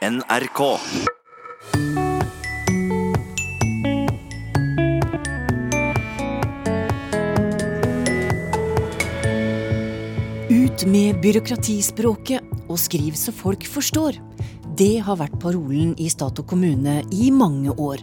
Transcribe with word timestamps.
NRK. 0.00 0.60
Ut 10.48 10.84
med 10.86 11.20
byråkratispråket 11.20 12.40
og 12.64 12.80
skriv 12.80 13.12
så 13.12 13.28
folk 13.36 13.68
forstår. 13.68 14.16
Det 14.72 15.02
har 15.04 15.20
vært 15.20 15.36
parolen 15.42 15.92
i 16.00 16.08
stat 16.08 16.40
og 16.40 16.48
kommune 16.48 17.02
i 17.12 17.28
mange 17.28 17.76
år. 17.76 18.00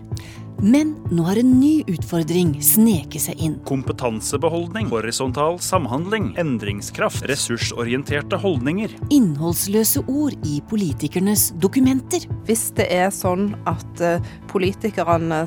Men 0.58 0.96
nå 1.14 1.22
har 1.28 1.38
en 1.38 1.52
ny 1.60 1.84
utfordring 1.86 2.56
sneket 2.66 3.28
seg 3.28 3.42
inn. 3.46 3.58
Kompetansebeholdning, 3.70 4.88
horisontal 4.90 5.60
samhandling, 5.62 6.32
endringskraft, 6.42 7.28
ressursorienterte 7.30 8.40
holdninger. 8.42 8.96
Innholdsløse 9.14 10.02
ord 10.10 10.34
i 10.50 10.58
politikernes 10.70 11.52
dokumenter. 11.62 12.26
Hvis 12.50 12.72
det 12.80 12.88
er 12.94 13.14
sånn 13.14 13.52
at 13.70 14.02
eh, 14.02 14.34
politikerne 14.50 15.46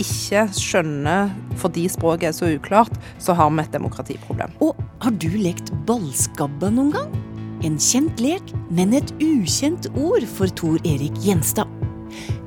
ikke 0.00 0.46
skjønner 0.56 1.34
fordi 1.60 1.88
språket 1.90 2.30
er 2.30 2.36
så 2.36 2.54
uklart, 2.54 2.94
så 3.18 3.34
har 3.36 3.50
vi 3.50 3.66
et 3.66 3.74
demokratiproblem. 3.74 4.54
Og 4.62 4.78
har 5.02 5.18
du 5.18 5.28
lekt 5.42 5.74
ballskabba 5.90 6.70
noen 6.70 6.94
gang? 6.94 7.20
En 7.66 7.82
kjent 7.82 8.22
lek, 8.22 8.54
men 8.70 8.94
et 8.94 9.10
ukjent 9.22 9.90
ord 9.98 10.22
for 10.38 10.54
Tor 10.54 10.78
Erik 10.86 11.18
Gjenstad. 11.26 11.70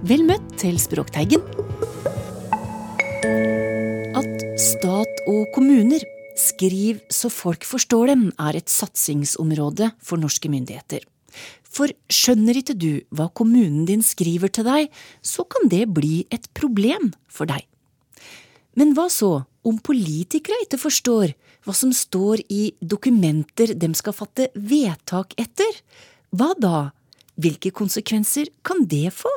Vel 0.08 0.24
møtt 0.28 0.56
til 0.62 0.80
Språkteigen. 0.80 1.44
At 4.16 4.46
stat 4.60 5.26
og 5.28 5.50
kommuner 5.56 6.04
skriver 6.40 7.02
så 7.14 7.32
folk 7.32 7.66
forstår 7.68 8.12
dem, 8.12 8.24
er 8.40 8.58
et 8.60 8.72
satsingsområde 8.72 9.92
for 10.04 10.22
norske 10.22 10.52
myndigheter. 10.52 11.04
For 11.76 11.92
skjønner 12.12 12.62
ikke 12.62 12.76
du 12.80 12.92
hva 13.16 13.28
kommunen 13.36 13.84
din 13.90 14.04
skriver 14.06 14.52
til 14.54 14.68
deg, 14.68 14.92
så 15.20 15.44
kan 15.44 15.68
det 15.72 15.90
bli 15.96 16.24
et 16.32 16.48
problem 16.56 17.12
for 17.28 17.50
deg. 17.50 17.66
Men 18.76 18.94
hva 18.96 19.08
så 19.12 19.46
om 19.66 19.80
politikere 19.84 20.62
ikke 20.64 20.80
forstår 20.80 21.34
hva 21.66 21.74
som 21.74 21.92
står 21.96 22.44
i 22.54 22.76
dokumenter 22.80 23.74
de 23.74 23.90
skal 23.98 24.16
fatte 24.16 24.52
vedtak 24.54 25.34
etter? 25.42 25.82
Hva 26.36 26.54
da? 26.62 26.78
Hvilke 27.42 27.74
konsekvenser 27.76 28.52
kan 28.64 28.86
det 28.88 29.10
få? 29.16 29.32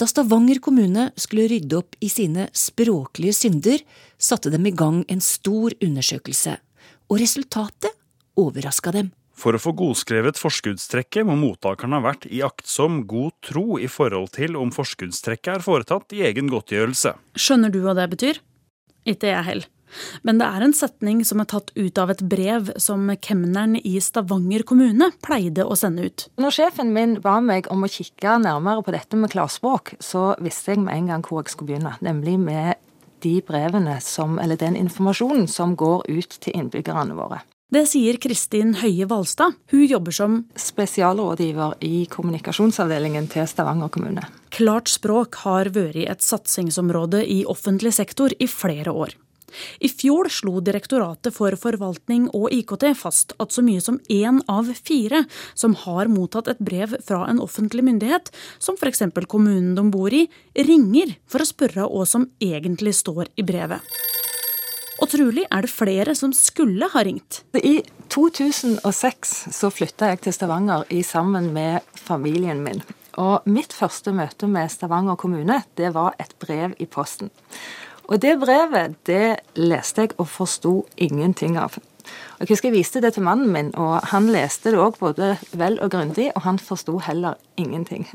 Da 0.00 0.06
Stavanger 0.08 0.56
kommune 0.64 1.10
skulle 1.20 1.44
rydde 1.50 1.76
opp 1.76 1.96
i 2.00 2.08
sine 2.08 2.46
språklige 2.56 3.34
synder, 3.36 3.82
satte 4.16 4.48
de 4.48 4.56
i 4.64 4.72
gang 4.72 5.02
en 5.12 5.20
stor 5.20 5.74
undersøkelse, 5.76 6.54
og 7.12 7.20
resultatet 7.20 7.92
overraska 8.40 8.94
dem. 8.96 9.10
For 9.36 9.52
å 9.52 9.60
få 9.60 9.74
godskrevet 9.76 10.40
forskuddstrekket 10.40 11.28
må 11.28 11.36
mottakeren 11.36 11.98
ha 11.98 12.00
vært 12.04 12.24
i 12.32 12.40
aktsom 12.44 13.02
god 13.08 13.36
tro 13.44 13.76
i 13.76 13.90
forhold 13.92 14.32
til 14.38 14.56
om 14.56 14.72
forskuddstrekket 14.72 15.58
er 15.58 15.66
foretatt 15.68 16.16
i 16.16 16.24
egen 16.30 16.48
godtgjørelse. 16.48 17.12
Skjønner 17.36 17.72
du 17.72 17.82
hva 17.84 17.92
det 18.00 18.08
betyr? 18.16 18.40
Ikke 19.04 19.28
jeg 19.34 19.48
heller. 19.50 19.68
Men 20.26 20.40
det 20.40 20.48
er 20.48 20.64
en 20.64 20.76
setning 20.76 21.22
som 21.26 21.42
er 21.42 21.50
tatt 21.50 21.72
ut 21.76 22.00
av 22.00 22.12
et 22.12 22.22
brev 22.22 22.72
som 22.80 23.08
kemneren 23.16 23.76
i 23.76 23.96
Stavanger 24.02 24.64
kommune 24.68 25.10
pleide 25.24 25.66
å 25.66 25.76
sende 25.78 26.08
ut. 26.08 26.26
Når 26.40 26.56
sjefen 26.56 26.94
min 26.96 27.18
ba 27.24 27.38
meg 27.44 27.70
om 27.72 27.84
å 27.84 27.90
kikke 27.90 28.38
nærmere 28.42 28.84
på 28.86 28.94
dette 28.94 29.18
med 29.18 29.32
klarspråk, 29.32 29.96
så 30.02 30.34
visste 30.42 30.74
jeg 30.74 30.84
med 30.84 30.96
en 30.96 31.12
gang 31.14 31.26
hvor 31.26 31.42
jeg 31.42 31.54
skulle 31.54 31.74
begynne. 31.74 31.96
Nemlig 32.04 32.38
med 32.40 32.80
de 33.20 33.36
brevene 33.44 33.98
som, 34.04 34.38
eller 34.40 34.56
den 34.60 34.78
informasjonen 34.80 35.48
som 35.50 35.76
går 35.76 36.06
ut 36.08 36.36
til 36.40 36.56
innbyggerne 36.56 37.16
våre. 37.18 37.42
Det 37.70 37.84
sier 37.86 38.16
Kristin 38.18 38.72
Høie 38.80 39.06
Valstad. 39.06 39.54
Hun 39.70 39.84
jobber 39.86 40.14
som 40.14 40.40
Spesialrådgiver 40.58 41.76
i 41.86 42.02
kommunikasjonsavdelingen 42.10 43.28
til 43.30 43.46
Stavanger 43.46 43.92
kommune. 43.94 44.24
Klart 44.50 44.90
språk 44.90 45.38
har 45.44 45.70
vært 45.70 46.00
et 46.02 46.26
satsingsområde 46.26 47.22
i 47.22 47.44
offentlig 47.46 47.94
sektor 47.94 48.34
i 48.34 48.50
flere 48.50 48.90
år. 48.90 49.14
I 49.80 49.90
fjor 49.90 50.30
slo 50.32 50.60
Direktoratet 50.64 51.34
for 51.36 51.56
forvaltning 51.60 52.28
og 52.36 52.50
IKT 52.54 52.86
fast 52.98 53.34
at 53.42 53.54
så 53.54 53.64
mye 53.66 53.82
som 53.84 54.00
én 54.10 54.40
av 54.50 54.70
fire 54.76 55.24
som 55.54 55.76
har 55.86 56.10
mottatt 56.12 56.50
et 56.52 56.62
brev 56.62 56.96
fra 57.06 57.24
en 57.30 57.42
offentlig 57.42 57.84
myndighet, 57.86 58.30
som 58.58 58.78
f.eks. 58.78 59.02
kommunen 59.26 59.74
de 59.76 59.86
bor 59.92 60.12
i, 60.14 60.26
ringer 60.54 61.16
for 61.30 61.42
å 61.42 61.48
spørre 61.48 61.88
hva 61.90 62.06
som 62.08 62.30
egentlig 62.42 62.96
står 63.00 63.32
i 63.40 63.46
brevet. 63.46 63.84
Og 65.00 65.08
trolig 65.08 65.46
er 65.48 65.64
det 65.64 65.72
flere 65.72 66.14
som 66.18 66.32
skulle 66.36 66.90
ha 66.92 67.02
ringt. 67.06 67.42
I 67.56 67.80
2006 68.12 69.36
så 69.56 69.70
flytta 69.72 70.10
jeg 70.12 70.24
til 70.26 70.36
Stavanger 70.36 70.84
i 70.92 71.00
sammen 71.06 71.52
med 71.56 71.86
familien 71.96 72.60
min. 72.64 72.82
Og 73.20 73.46
mitt 73.50 73.72
første 73.74 74.12
møte 74.14 74.48
med 74.48 74.70
Stavanger 74.70 75.18
kommune, 75.18 75.62
det 75.76 75.94
var 75.96 76.14
et 76.20 76.34
brev 76.42 76.76
i 76.78 76.86
posten. 76.86 77.32
Og 78.10 78.18
det 78.22 78.40
brevet 78.42 78.96
det 79.06 79.38
leste 79.54 80.04
jeg 80.04 80.16
og 80.18 80.26
forsto 80.28 80.72
ingenting 80.98 81.56
av. 81.60 81.78
Jeg 82.40 82.50
husker 82.50 82.70
jeg 82.70 82.80
viste 82.80 83.02
det 83.04 83.12
til 83.14 83.22
mannen 83.22 83.52
min, 83.54 83.68
og 83.78 84.00
han 84.10 84.26
leste 84.34 84.72
det 84.72 84.80
òg 84.82 84.98
både 84.98 85.36
vel 85.54 85.78
og 85.84 85.92
grundig, 85.92 86.30
og 86.34 86.42
han 86.42 86.58
forsto 86.58 86.98
heller 87.06 87.38
ingenting. 87.60 88.08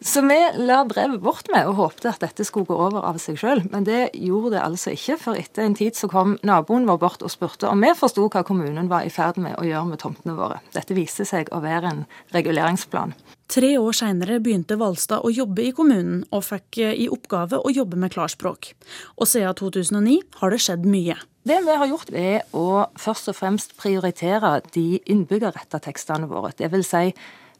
Så 0.00 0.22
vi 0.22 0.36
la 0.62 0.84
brevet 0.86 1.18
bort 1.20 1.48
med 1.50 1.66
og 1.66 1.78
håpte 1.80 2.12
at 2.12 2.22
dette 2.22 2.44
skulle 2.46 2.68
gå 2.68 2.76
over 2.78 3.02
av 3.08 3.16
seg 3.18 3.38
sjøl, 3.40 3.64
men 3.72 3.86
det 3.86 4.12
gjorde 4.14 4.52
det 4.54 4.60
altså 4.62 4.92
ikke. 4.94 5.16
For 5.18 5.38
etter 5.38 5.66
en 5.66 5.74
tid 5.78 5.98
så 5.98 6.06
kom 6.10 6.36
naboen 6.46 6.86
vår 6.86 7.00
bort 7.02 7.24
og 7.26 7.32
spurte 7.34 7.66
om 7.70 7.82
vi 7.82 7.90
forsto 7.98 8.28
hva 8.30 8.44
kommunen 8.46 8.90
var 8.90 9.06
i 9.06 9.10
ferd 9.10 9.40
med 9.42 9.56
å 9.58 9.66
gjøre 9.66 9.90
med 9.90 10.02
tomtene 10.02 10.36
våre. 10.38 10.60
Dette 10.76 10.94
viste 10.94 11.26
seg 11.26 11.50
å 11.50 11.62
være 11.64 11.90
en 11.90 12.04
reguleringsplan. 12.36 13.16
Tre 13.48 13.72
år 13.80 13.96
seinere 13.96 14.38
begynte 14.44 14.76
Valstad 14.78 15.24
å 15.24 15.32
jobbe 15.32 15.64
i 15.64 15.72
kommunen, 15.74 16.20
og 16.30 16.44
fikk 16.44 16.78
i 16.84 17.08
oppgave 17.10 17.58
å 17.58 17.72
jobbe 17.72 17.98
med 17.98 18.12
klarspråk. 18.12 18.74
Og 19.16 19.26
siden 19.30 19.56
2009 19.56 20.18
har 20.42 20.52
det 20.52 20.62
skjedd 20.62 20.86
mye. 20.86 21.16
Det 21.48 21.58
vi 21.64 21.76
har 21.80 21.88
gjort, 21.88 22.10
er 22.12 22.42
å 22.52 22.86
først 23.00 23.30
og 23.32 23.38
fremst 23.38 23.72
prioritere 23.80 24.58
de 24.74 25.00
innbyggerretta 25.08 25.80
tekstene 25.80 26.28
våre. 26.28 26.52
Det 26.58 26.68
vil 26.70 26.84
si 26.84 27.14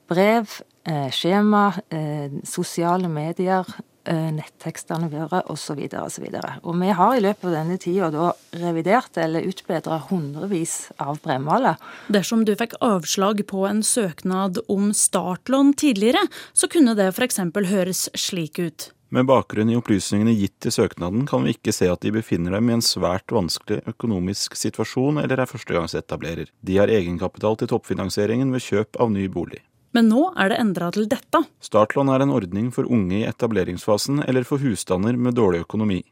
brev, 0.09 0.45
eh, 0.45 0.78
skjema, 0.89 1.73
eh, 1.91 2.31
sosiale 2.45 3.09
medier, 3.09 3.67
eh, 4.05 4.33
nettekstene 4.33 5.09
våre 5.13 5.43
osv. 5.53 5.81
osv. 6.01 6.27
Og 6.63 6.81
vi 6.81 6.91
har 7.01 7.17
i 7.17 7.23
løpet 7.23 7.45
av 7.45 7.57
denne 7.57 7.79
tida 7.79 8.11
da 8.11 8.33
revidert 8.53 9.19
eller 9.21 9.47
utbedra 9.49 10.01
hundrevis 10.09 10.91
av 10.99 11.21
brevmaler. 11.25 11.77
Dersom 12.09 12.45
du 12.45 12.55
fikk 12.57 12.79
avslag 12.81 13.45
på 13.47 13.67
en 13.69 13.83
søknad 13.83 14.63
om 14.69 14.93
startlån 14.93 15.75
tidligere, 15.75 16.25
så 16.53 16.71
kunne 16.71 16.97
det 16.97 17.13
f.eks. 17.15 17.43
høres 17.69 18.09
slik 18.17 18.59
ut. 18.59 18.93
Med 19.11 19.25
bakgrunn 19.25 19.71
i 19.73 19.77
opplysningene 19.79 20.35
gitt 20.37 20.67
i 20.69 20.71
søknaden 20.71 21.23
kan 21.29 21.47
vi 21.47 21.55
ikke 21.55 21.73
se 21.73 21.87
at 21.89 22.03
de 22.05 22.13
befinner 22.13 22.53
dem 22.59 22.69
i 22.69 22.75
en 22.77 22.85
svært 22.85 23.33
vanskelig 23.33 23.81
økonomisk 23.89 24.53
situasjon 24.61 25.23
eller 25.23 25.41
er 25.41 25.49
førstegangsetablerer. 25.49 26.53
De 26.61 26.77
har 26.77 26.93
egenkapital 26.93 27.57
til 27.57 27.73
toppfinansieringen 27.73 28.53
ved 28.53 28.67
kjøp 28.67 29.01
av 29.01 29.09
ny 29.15 29.25
bolig. 29.33 29.63
Men 29.99 30.13
nå 30.13 30.29
er 30.39 30.53
det 30.53 30.61
endra 30.63 30.93
til 30.95 31.09
dette. 31.11 31.41
Startlån 31.59 32.13
er 32.15 32.23
en 32.23 32.31
ordning 32.31 32.69
for 32.71 32.87
unge 32.87 33.17
i 33.17 33.25
etableringsfasen 33.27 34.21
eller 34.31 34.45
for 34.47 34.63
husstander 34.63 35.17
med 35.19 35.35
dårlig 35.35 35.65
økonomi. 35.65 36.05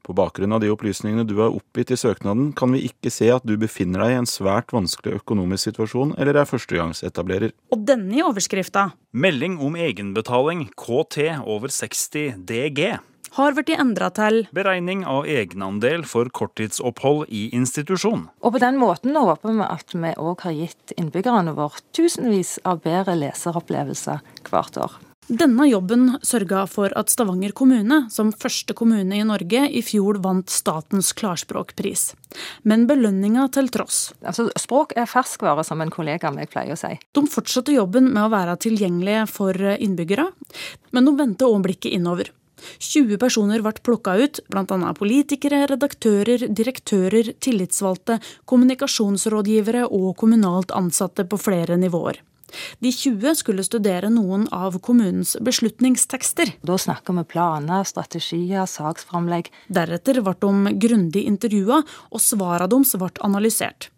På 0.00 0.14
bakgrunn 0.16 0.54
av 0.56 0.62
de 0.62 0.70
opplysningene 0.72 1.26
du 1.28 1.34
har 1.42 1.52
oppgitt 1.52 1.92
i 1.92 1.98
søknaden, 2.00 2.54
kan 2.56 2.72
vi 2.72 2.86
ikke 2.88 3.12
se 3.12 3.28
at 3.34 3.44
du 3.44 3.58
befinner 3.60 4.00
deg 4.00 4.14
i 4.14 4.18
en 4.22 4.30
svært 4.30 4.72
vanskelig 4.72 5.18
økonomisk 5.18 5.68
situasjon 5.68 6.14
eller 6.16 6.40
er 6.40 6.48
førstegangsetablerer. 6.48 7.52
Og 7.76 7.84
denne 7.90 8.16
i 8.16 8.24
overskrifta 8.24 8.94
Melding 9.12 9.58
om 9.60 9.76
egenbetaling 9.76 10.70
KT 10.72 11.28
over 11.44 11.68
60 11.68 12.40
DG. 12.48 12.94
Har 13.36 13.56
blitt 13.56 13.74
endra 13.76 14.10
til 14.14 14.44
Beregning 14.56 15.04
av 15.08 15.26
egenandel 15.28 16.06
for 16.08 16.30
korttidsopphold 16.34 17.26
i 17.28 17.48
institusjon. 17.56 18.28
Og 18.42 18.54
på 18.54 18.62
den 18.62 18.78
måten 18.80 19.16
håper 19.16 19.54
vi 19.56 19.66
at 19.66 19.94
vi 19.96 20.14
òg 20.16 20.46
har 20.46 20.56
gitt 20.56 20.96
innbyggerne 20.96 21.56
våre 21.58 21.82
tusenvis 21.96 22.58
av 22.68 22.82
bedre 22.86 23.18
leseropplevelser 23.18 24.24
hvert 24.48 24.80
år. 24.80 24.98
Denne 25.28 25.66
jobben 25.68 26.14
sørga 26.24 26.62
for 26.72 26.92
at 26.96 27.10
Stavanger 27.12 27.52
kommune, 27.52 28.06
som 28.08 28.30
første 28.32 28.72
kommune 28.72 29.18
i 29.18 29.26
Norge, 29.28 29.66
i 29.68 29.82
fjor 29.84 30.22
vant 30.24 30.48
statens 30.48 31.10
klarspråkpris. 31.12 32.14
Men 32.64 32.86
belønninga 32.88 33.44
til 33.52 33.68
tross. 33.68 34.14
Altså, 34.24 34.46
Språk 34.56 34.96
er 34.96 35.10
ferskvare, 35.10 35.66
som 35.68 35.84
en 35.84 35.92
kollega 35.92 36.32
meg 36.32 36.48
pleier 36.48 36.72
å 36.72 36.80
si. 36.80 36.94
De 37.12 37.26
fortsatte 37.28 37.76
jobben 37.76 38.08
med 38.08 38.24
å 38.24 38.32
være 38.32 38.56
tilgjengelige 38.64 39.28
for 39.28 39.68
innbyggere, 39.76 40.30
men 40.96 41.10
de 41.10 41.16
vendte 41.20 41.52
òg 41.52 41.60
blikket 41.68 41.92
innover. 42.00 42.32
20 42.78 43.18
personer 43.20 43.62
ble 43.64 43.74
plukka 43.82 44.16
ut, 44.18 44.40
bl.a. 44.50 44.94
politikere, 44.98 45.64
redaktører, 45.70 46.48
direktører, 46.48 47.34
tillitsvalgte, 47.40 48.18
kommunikasjonsrådgivere 48.48 49.86
og 49.88 50.16
kommunalt 50.20 50.74
ansatte 50.76 51.26
på 51.28 51.40
flere 51.40 51.78
nivåer. 51.80 52.22
De 52.80 52.92
20 52.92 53.34
skulle 53.36 53.64
studere 53.66 54.08
noen 54.12 54.46
av 54.54 54.78
kommunens 54.84 55.36
beslutningstekster. 55.44 56.54
Da 56.64 56.78
snakker 56.80 57.16
vi 57.18 57.26
planer, 57.34 57.84
strategier, 57.84 58.64
saksframlegg. 58.64 59.50
Deretter 59.68 60.22
ble 60.24 60.34
de 60.40 60.74
grundig 60.80 61.26
intervjua, 61.28 61.82
og 61.84 62.24
svarene 62.24 62.70
deres 62.72 62.96
ble 62.96 63.12
analysert. 63.26 63.90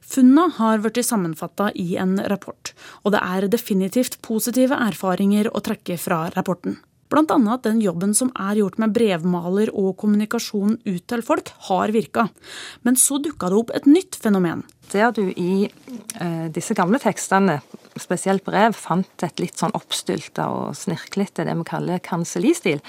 Funnene 0.00 0.48
har 0.56 0.80
blitt 0.80 1.04
sammenfatta 1.04 1.70
i 1.76 1.96
en 2.00 2.16
rapport, 2.32 2.72
og 3.04 3.12
det 3.12 3.20
er 3.20 3.48
definitivt 3.52 4.20
positive 4.24 4.76
erfaringer 4.88 5.50
å 5.52 5.60
trekke 5.64 5.98
fra 6.00 6.26
rapporten. 6.36 6.78
Annet 7.10 7.52
at 7.52 7.66
den 7.66 7.80
jobben 7.80 8.14
som 8.14 8.30
er 8.34 8.58
gjort 8.58 8.78
med 8.82 8.94
brevmaler 8.96 9.70
og 9.72 9.96
kommunikasjon 10.00 10.78
ut 10.84 11.04
til 11.06 11.22
folk, 11.22 11.52
har 11.68 11.92
virka. 11.94 12.28
Men 12.82 12.96
så 12.96 13.20
dukka 13.22 13.50
det 13.50 13.60
opp 13.60 13.70
et 13.74 13.86
nytt 13.86 14.18
fenomen. 14.20 14.64
Der 14.92 15.10
du 15.14 15.24
i 15.30 15.66
eh, 15.66 16.46
disse 16.54 16.74
gamle 16.78 17.00
tekstene, 17.02 17.60
spesielt 17.98 18.44
brev, 18.46 18.76
fant 18.76 19.26
et 19.26 19.42
litt 19.42 19.58
sånn 19.58 19.74
oppstylta 19.74 20.48
og 20.52 20.76
snirklete, 20.78 21.46
det 21.46 21.56
vi 21.58 21.66
kaller 21.66 22.02
kansellistil, 22.04 22.82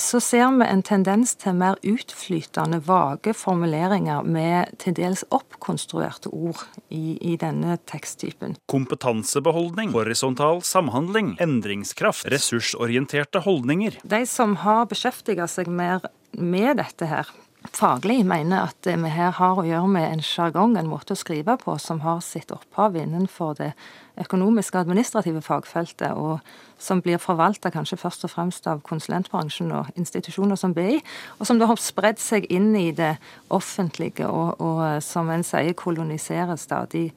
så 0.00 0.20
ser 0.24 0.48
vi 0.56 0.64
en 0.64 0.82
tendens 0.82 1.34
til 1.36 1.56
mer 1.58 1.76
utflytende, 1.84 2.80
vage 2.86 3.34
formuleringer 3.36 4.24
med 4.24 4.72
til 4.80 4.96
dels 4.96 5.24
oppkonstruerte 5.34 6.32
ord 6.32 6.62
i, 6.88 7.18
i 7.20 7.36
denne 7.40 7.76
teksttypen. 7.90 8.56
Kompetansebeholdning, 8.72 9.92
horisontal 9.92 10.62
samhandling, 10.64 11.34
endringskraft, 11.42 12.30
ressursorienterte 12.32 13.44
holdninger. 13.44 14.00
De 14.08 14.24
som 14.28 14.56
har 14.64 14.88
beskjeftiget 14.88 15.52
seg 15.52 15.68
mer 15.68 16.08
med 16.32 16.80
dette 16.80 17.08
her, 17.08 17.28
faglig 17.66 18.26
mener 18.26 18.68
at 18.68 18.86
vi 18.86 19.10
her 19.10 19.32
har 19.34 19.58
å 19.58 19.64
gjøre 19.66 19.88
med 19.90 20.06
en 20.08 20.22
sjargong, 20.24 20.76
en 20.78 20.90
måte 20.90 21.14
å 21.14 21.18
skrive 21.18 21.56
på, 21.60 21.74
som 21.82 22.00
har 22.04 22.20
sitt 22.24 22.52
opphav 22.54 22.96
innenfor 22.96 23.56
det 23.58 23.72
økonomiske 24.18 24.78
og 24.78 24.86
administrative 24.86 25.42
fagfeltet, 25.42 26.14
og 26.14 26.38
som 26.78 27.02
blir 27.02 27.20
forvalta 27.22 27.70
kanskje 27.74 27.98
først 27.98 28.26
og 28.26 28.32
fremst 28.32 28.66
av 28.70 28.82
konsulentbransjen 28.86 29.72
og 29.74 29.90
institusjoner 29.98 30.58
som 30.58 30.74
BI, 30.74 31.00
og 31.38 31.50
som 31.50 31.58
da 31.58 31.68
har 31.70 31.82
spredd 31.82 32.22
seg 32.22 32.48
inn 32.50 32.70
i 32.78 32.90
det 32.94 33.16
offentlige, 33.54 34.26
og, 34.26 34.58
og 34.62 35.02
som 35.04 35.30
en 35.30 35.46
sier 35.46 35.76
koloniserer 35.78 36.58
stadig 36.58 37.10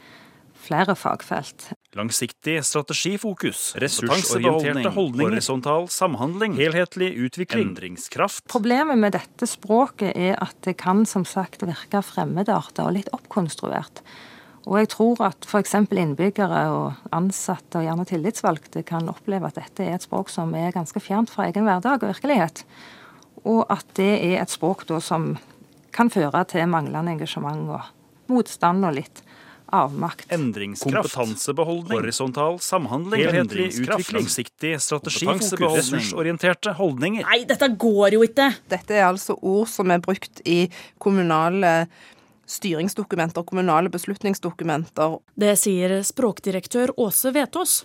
flere 0.62 0.96
fagfelt. 0.96 1.72
Langsiktig 1.98 2.60
strategifokus, 2.63 3.74
ressursorienterte 3.81 4.94
holdninger, 4.96 5.34
horisontal 5.34 5.88
samhandling, 5.92 6.56
helhetlig 6.60 7.12
utvikling, 7.25 7.72
endringskraft. 7.74 8.46
Problemet 8.52 9.00
med 9.02 9.16
dette 9.18 9.50
språket 9.50 10.13
er 10.16 10.38
at 10.40 10.56
det 10.68 10.78
kan 10.80 11.04
som 11.10 11.25
sagt 11.28 11.66
virke 11.68 12.04
fremmedartet 12.06 12.84
og 12.86 12.94
litt 12.96 13.12
oppkonstruert. 13.16 14.04
Og 14.69 14.78
jeg 14.78 14.92
tror 14.94 15.24
at 15.25 15.48
f.eks. 15.50 15.74
innbyggere 15.90 16.66
og 16.69 17.13
ansatte 17.16 17.80
og 17.80 17.88
gjerne 17.88 18.06
tillitsvalgte 18.06 18.84
kan 18.86 19.10
oppleve 19.10 19.50
at 19.50 19.58
dette 19.58 19.88
er 19.88 19.98
et 19.98 20.06
språk 20.06 20.30
som 20.30 20.54
er 20.58 20.75
ganske 20.75 21.02
fjernt 21.02 21.34
fra 21.34 21.48
egen 21.50 21.66
hverdag 21.66 22.04
og 22.04 22.13
virkelighet. 22.13 22.62
Og 23.42 23.66
at 23.74 23.88
det 23.98 24.12
er 24.19 24.38
et 24.44 24.54
språk 24.54 24.86
da 24.90 25.02
som 25.02 25.34
kan 25.92 26.13
føre 26.13 26.44
til 26.48 26.69
manglende 26.69 27.18
engasjement 27.18 27.74
og 27.74 28.31
motstand 28.31 28.86
og 28.86 28.96
litt 29.02 29.24
avmakt. 29.71 30.27
Endringskraft. 30.31 31.13
Kompetansebeholdning. 31.15 31.97
Horisontal 32.00 32.59
samhandling. 32.63 33.25
Helhetlig 33.25 33.68
utvikling. 33.73 34.21
Langsiktig 34.21 34.75
strategi. 34.83 35.27
Ressursorienterte 35.27 36.75
holdninger. 36.77 37.25
Nei, 37.27 37.44
dette 37.50 37.71
går 37.81 38.18
jo 38.18 38.25
ikke! 38.27 38.51
Dette 38.71 38.97
er 39.00 39.07
altså 39.09 39.38
ord 39.41 39.69
som 39.71 39.91
er 39.94 40.03
brukt 40.03 40.44
i 40.45 40.65
kommunale 41.01 41.88
styringsdokumenter, 42.51 43.45
kommunale 43.47 43.91
beslutningsdokumenter. 43.91 45.19
Det 45.39 45.56
sier 45.59 46.01
språkdirektør 46.03 46.94
Åse 47.00 47.31
Vetås. 47.35 47.81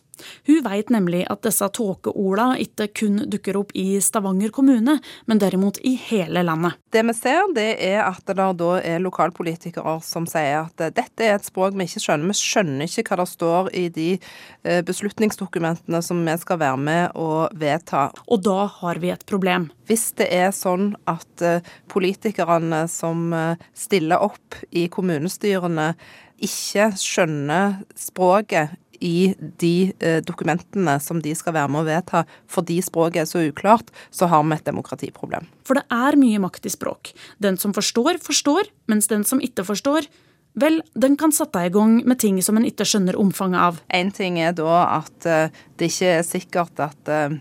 Hun 0.47 0.63
vet 0.65 0.91
nemlig 0.93 1.25
at 1.31 1.43
disse 1.47 1.69
tåkeola 1.77 2.53
ikke 2.63 2.89
kun 2.97 3.23
dukker 3.31 3.59
opp 3.61 3.75
i 3.77 4.01
Stavanger 4.03 4.53
kommune, 4.55 4.99
men 5.27 5.43
derimot 5.43 5.81
i 5.87 5.95
hele 6.09 6.43
landet. 6.47 6.79
Det 6.93 7.03
vi 7.07 7.15
ser, 7.17 7.51
det 7.57 7.69
er 7.85 8.03
at 8.07 8.25
det 8.27 8.37
da 8.37 8.71
er 8.81 9.03
lokalpolitikere 9.05 9.97
som 10.05 10.27
sier 10.31 10.65
at 10.65 10.87
dette 10.97 11.25
er 11.25 11.37
et 11.37 11.47
språk 11.47 11.77
vi 11.77 11.87
ikke 11.89 12.03
skjønner. 12.03 12.31
Vi 12.31 12.39
skjønner 12.41 12.89
ikke 12.89 13.07
hva 13.11 13.21
det 13.23 13.29
står 13.31 13.71
i 13.77 13.87
de 13.93 14.09
eh, 14.17 14.83
beslutningsdokumentene 14.87 16.03
som 16.05 16.23
vi 16.27 16.37
skal 16.41 16.61
være 16.63 16.83
med 16.89 17.19
og 17.21 17.57
vedta. 17.59 18.09
Og 18.27 18.45
da 18.47 18.67
har 18.81 19.03
vi 19.03 19.13
et 19.15 19.27
problem. 19.29 19.71
Hvis 19.89 20.11
det 20.19 20.29
er 20.35 20.53
sånn 20.57 20.95
at 21.11 21.45
eh, 21.45 21.75
politikerne 21.93 22.87
som 22.91 23.33
eh, 23.37 23.67
stiller 23.77 24.25
opp 24.25 24.61
i 24.71 24.87
kommunestyrene, 24.93 25.93
ikke 26.37 26.91
skjønner 27.01 27.79
språket 27.97 28.75
i 29.01 29.35
de 29.61 29.93
eh, 30.01 30.21
dokumentene 30.25 30.99
som 31.03 31.21
de 31.23 31.35
skal 31.37 31.57
være 31.57 31.73
med 31.73 31.83
å 31.83 31.89
vedta, 31.89 32.25
fordi 32.51 32.79
språket 32.85 33.25
er 33.25 33.31
så 33.31 33.45
uklart, 33.49 33.91
så 34.11 34.29
har 34.31 34.45
vi 34.47 34.57
et 34.57 34.69
demokratiproblem. 34.69 35.49
For 35.67 35.79
det 35.79 35.87
er 35.93 36.21
mye 36.21 36.43
makt 36.43 36.69
i 36.69 36.73
språk. 36.73 37.13
Den 37.43 37.59
som 37.61 37.75
forstår, 37.77 38.21
forstår, 38.25 38.71
mens 38.91 39.11
den 39.13 39.27
som 39.29 39.43
ikke 39.43 39.67
forstår, 39.67 40.09
Vel, 40.57 40.79
den 40.97 41.19
kan 41.21 41.35
sette 41.37 41.67
i 41.67 41.69
gang 41.69 41.99
med 42.09 42.17
ting 42.23 42.39
som 42.41 42.57
en 42.57 42.65
ikke 42.65 42.87
skjønner 42.89 43.19
omfanget 43.21 43.61
av. 43.61 43.81
En 43.93 44.09
ting 44.09 44.39
er 44.41 44.55
da 44.57 44.87
at 45.03 45.27
uh, 45.29 45.59
det 45.77 45.91
ikke 45.91 46.15
er 46.15 46.25
sikkert 46.25 46.81
at 46.81 47.11
uh, 47.13 47.35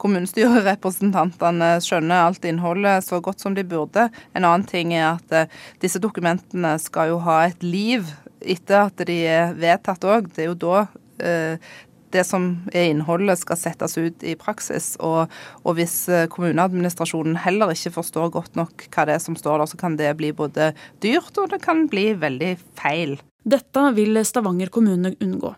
kommunestyrerepresentantene 0.00 1.74
skjønner 1.84 2.24
alt 2.24 2.48
innholdet 2.48 3.04
så 3.04 3.20
godt 3.20 3.44
som 3.44 3.52
de 3.52 3.66
burde. 3.68 4.06
En 4.32 4.48
annen 4.48 4.64
ting 4.64 4.94
er 4.96 5.18
at 5.18 5.52
disse 5.84 6.00
dokumentene 6.00 6.72
skal 6.80 7.12
jo 7.12 7.20
ha 7.26 7.42
et 7.50 7.60
liv 7.60 8.08
etter 8.44 8.86
at 8.86 9.04
de 9.08 9.18
er 9.28 9.56
vedtatt 9.58 10.06
òg. 10.08 10.30
Det 10.34 10.44
er 10.44 10.50
jo 10.52 10.60
da 10.66 10.86
eh, 11.22 11.72
det 12.14 12.22
som 12.26 12.46
er 12.74 12.90
innholdet, 12.92 13.40
skal 13.40 13.58
settes 13.58 13.96
ut 13.98 14.24
i 14.26 14.36
praksis. 14.38 14.94
Og, 15.02 15.32
og, 15.62 15.72
hvis 15.78 15.96
eh, 16.08 16.28
kommuneadministrasjonen 16.32 17.38
heller 17.44 17.74
ikke 17.74 17.96
forstår 17.98 18.30
godt 18.34 18.60
nok 18.60 18.86
hva 18.90 19.08
det 19.08 19.18
er 19.18 19.24
som 19.24 19.38
står 19.38 19.62
der, 19.62 19.72
så 19.72 19.80
kan 19.80 19.98
det 20.00 20.14
bli 20.20 20.32
både 20.36 20.72
dyrt 21.04 21.42
og 21.42 21.50
det 21.54 21.62
kan 21.64 21.86
bli 21.90 22.12
veldig 22.20 22.54
feil. 22.78 23.18
Dette 23.44 23.90
vil 23.96 24.22
Stavanger 24.24 24.72
kommune 24.72 25.14
unngå. 25.20 25.54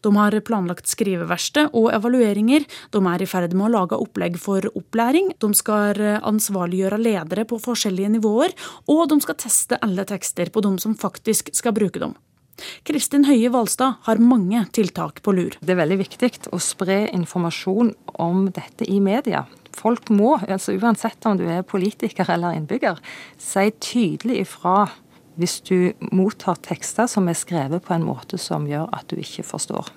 De 0.00 0.08
har 0.16 0.32
planlagt 0.40 0.88
skriveverksted 0.88 1.74
og 1.76 1.90
evalueringer, 1.92 2.64
de 2.64 3.00
er 3.10 3.22
i 3.22 3.28
ferd 3.28 3.52
med 3.52 3.66
å 3.66 3.72
lage 3.74 3.98
opplegg 4.00 4.38
for 4.40 4.64
opplæring, 4.72 5.34
de 5.36 5.50
skal 5.58 6.00
ansvarliggjøre 6.16 7.02
ledere 7.02 7.44
på 7.44 7.60
forskjellige 7.60 8.14
nivåer, 8.14 8.56
og 8.88 9.04
de 9.12 9.20
skal 9.20 9.36
teste 9.44 9.76
alle 9.84 10.08
tekster 10.08 10.48
på 10.48 10.64
de 10.64 10.72
som 10.80 10.96
faktisk 10.96 11.52
skal 11.52 11.76
bruke 11.76 12.00
dem. 12.00 12.16
Kristin 12.86 13.26
Høie 13.28 13.50
Valstad 13.52 14.00
har 14.06 14.22
mange 14.22 14.62
tiltak 14.76 15.20
på 15.24 15.34
lur. 15.36 15.56
Det 15.60 15.74
er 15.74 15.80
veldig 15.82 15.98
viktig 16.04 16.30
å 16.54 16.60
spre 16.62 17.04
informasjon 17.12 17.92
om 18.22 18.46
dette 18.54 18.88
i 18.88 19.00
media. 19.02 19.44
Folk 19.76 20.08
må, 20.08 20.36
altså 20.40 20.76
uansett 20.78 21.26
om 21.28 21.36
du 21.36 21.44
er 21.50 21.66
politiker 21.66 22.28
eller 22.32 22.56
innbygger, 22.56 23.00
si 23.36 23.68
tydelig 23.84 24.40
ifra 24.46 24.86
hvis 25.36 25.60
du 25.68 25.92
mottar 26.16 26.56
tekster 26.64 27.08
som 27.12 27.28
er 27.28 27.36
skrevet 27.36 27.84
på 27.84 27.92
en 27.92 28.06
måte 28.06 28.40
som 28.40 28.64
gjør 28.68 28.88
at 28.96 29.04
du 29.12 29.20
ikke 29.20 29.44
forstår. 29.44 29.92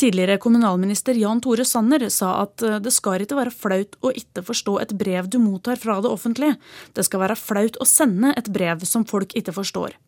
Tidligere 0.00 0.38
kommunalminister 0.40 1.18
Jan 1.20 1.42
Tore 1.44 1.66
Sanner 1.68 2.06
sa 2.10 2.32
at 2.46 2.64
det 2.82 2.92
skal 2.94 3.22
ikke 3.22 3.36
være 3.36 3.52
flaut 3.52 3.98
å 4.00 4.14
ikke 4.16 4.46
forstå 4.48 4.78
et 4.80 4.94
brev 4.98 5.28
du 5.28 5.36
mottar 5.42 5.76
fra 5.78 5.98
det 6.02 6.10
offentlige. 6.10 6.56
Det 6.96 7.04
skal 7.06 7.26
være 7.26 7.36
flaut 7.38 7.76
å 7.76 7.86
sende 7.86 8.32
et 8.32 8.48
brev 8.54 8.86
som 8.88 9.04
folk 9.04 9.36
ikke 9.38 9.54
forstår. 9.60 9.98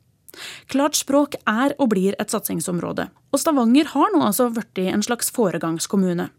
Klart 0.73 0.99
språk 0.99 1.37
er 1.49 1.75
og 1.79 1.93
blir 1.95 2.17
et 2.19 2.33
satsingsområde, 2.33 3.09
og 3.33 3.41
Stavanger 3.41 3.93
har 3.95 4.15
nå 4.15 4.25
altså 4.27 4.51
blitt 4.55 4.83
en 4.89 5.05
slags 5.05 5.31
foregangskommune. 5.35 6.31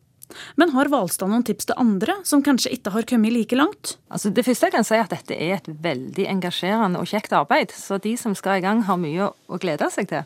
Men 0.56 0.72
har 0.74 0.90
Hvalstad 0.90 1.30
noen 1.30 1.44
tips 1.46 1.68
til 1.70 1.78
andre 1.80 2.18
som 2.26 2.44
kanskje 2.46 2.74
ikke 2.74 2.94
har 2.96 3.08
kommet 3.10 3.34
like 3.36 3.58
langt? 3.58 3.96
Altså 4.10 4.32
det 4.34 4.46
første 4.48 4.68
jeg 4.68 4.76
kan 4.76 4.88
si 4.88 4.96
er 4.98 5.04
at 5.06 5.14
Dette 5.14 5.36
er 5.38 5.58
et 5.60 5.68
veldig 5.70 6.26
engasjerende 6.32 7.02
og 7.02 7.10
kjekt 7.12 7.36
arbeid, 7.38 7.74
så 7.76 8.00
de 8.02 8.16
som 8.18 8.36
skal 8.38 8.60
i 8.60 8.66
gang, 8.66 8.86
har 8.88 8.98
mye 9.02 9.30
å 9.30 9.60
glede 9.62 9.90
seg 9.94 10.10
til. 10.12 10.26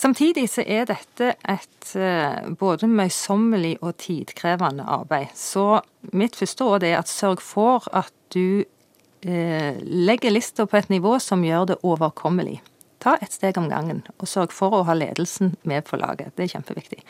Samtidig 0.00 0.46
så 0.48 0.64
er 0.64 0.86
dette 0.88 1.34
et 1.44 1.90
eh, 1.98 2.48
både 2.56 2.88
møysommelig 2.88 3.74
og 3.84 3.98
tidkrevende 4.00 4.86
arbeid. 4.88 5.34
Så 5.36 5.82
mitt 6.16 6.38
første 6.40 6.64
råd 6.64 6.86
er 6.88 6.96
at 7.02 7.10
sørg 7.10 7.42
for 7.44 7.84
at 7.92 8.14
du 8.32 8.64
eh, 8.64 9.76
legger 9.84 10.32
lista 10.32 10.64
på 10.64 10.78
et 10.80 10.88
nivå 10.88 11.18
som 11.20 11.44
gjør 11.44 11.74
det 11.74 11.80
overkommelig. 11.84 12.62
Ta 13.00 13.16
et 13.20 13.32
steg 13.32 13.56
om 13.56 13.70
gangen, 13.72 14.02
og 14.20 14.28
sørg 14.28 14.52
for 14.52 14.76
å 14.76 14.84
ha 14.88 14.96
ledelsen 14.96 15.54
med 15.64 15.86
på 15.88 15.98
laget. 16.00 16.34
Det 16.36 16.46
er 16.46 16.54
kjempeviktig. 16.58 17.00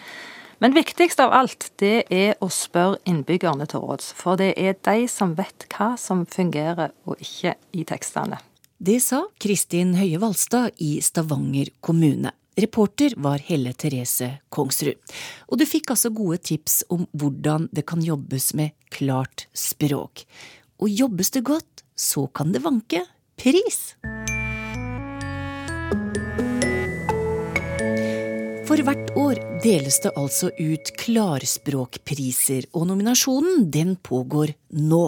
Men 0.60 0.74
viktigst 0.76 1.20
av 1.24 1.32
alt, 1.32 1.70
det 1.80 2.04
er 2.12 2.34
å 2.44 2.50
spørre 2.52 3.00
innbyggerne 3.08 3.64
til 3.70 3.80
råds. 3.80 4.12
For 4.16 4.36
det 4.36 4.52
er 4.60 4.76
de 4.84 5.06
som 5.08 5.32
vet 5.38 5.64
hva 5.72 5.94
som 5.98 6.26
fungerer 6.28 6.92
og 7.08 7.22
ikke 7.24 7.56
i 7.72 7.86
tekstene. 7.88 8.38
Det 8.80 8.98
sa 9.04 9.24
Kristin 9.40 9.94
Høie 9.96 10.20
Valstad 10.20 10.76
i 10.84 10.98
Stavanger 11.04 11.72
kommune. 11.84 12.32
Reporter 12.60 13.14
var 13.16 13.40
Helle 13.40 13.72
Therese 13.72 14.28
Kongsrud. 14.52 15.00
Og 15.48 15.60
du 15.60 15.64
fikk 15.68 15.94
altså 15.94 16.12
gode 16.12 16.42
tips 16.44 16.82
om 16.92 17.06
hvordan 17.16 17.70
det 17.72 17.86
kan 17.88 18.04
jobbes 18.04 18.52
med 18.58 18.76
klart 18.92 19.46
språk. 19.56 20.26
Og 20.80 20.92
jobbes 20.92 21.32
det 21.36 21.46
godt, 21.48 21.84
så 21.96 22.26
kan 22.36 22.52
det 22.52 22.64
vanke 22.64 23.06
pris. 23.40 23.94
Hvert 28.80 29.10
år 29.12 29.36
deles 29.60 29.98
det 30.00 30.10
altså 30.16 30.48
ut 30.56 30.90
klarspråkpriser, 30.96 32.64
og 32.72 32.86
nominasjonen 32.88 33.66
den 33.68 33.90
pågår 34.00 34.54
nå. 34.72 35.02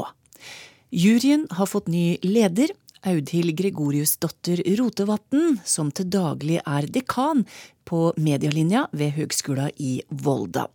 Juryen 0.92 1.46
har 1.56 1.70
fått 1.70 1.88
ny 1.88 2.18
leder. 2.20 2.74
Audhild 3.08 3.54
Gregoriusdotter 3.56 4.60
Rotevatn, 4.76 5.56
som 5.64 5.88
til 5.88 6.10
daglig 6.12 6.58
er 6.60 6.88
dekan 6.92 7.46
på 7.88 8.10
medialinja 8.20 8.84
ved 8.92 9.16
Høgskolen 9.16 9.72
i 9.80 9.94
Volda. 10.10 10.66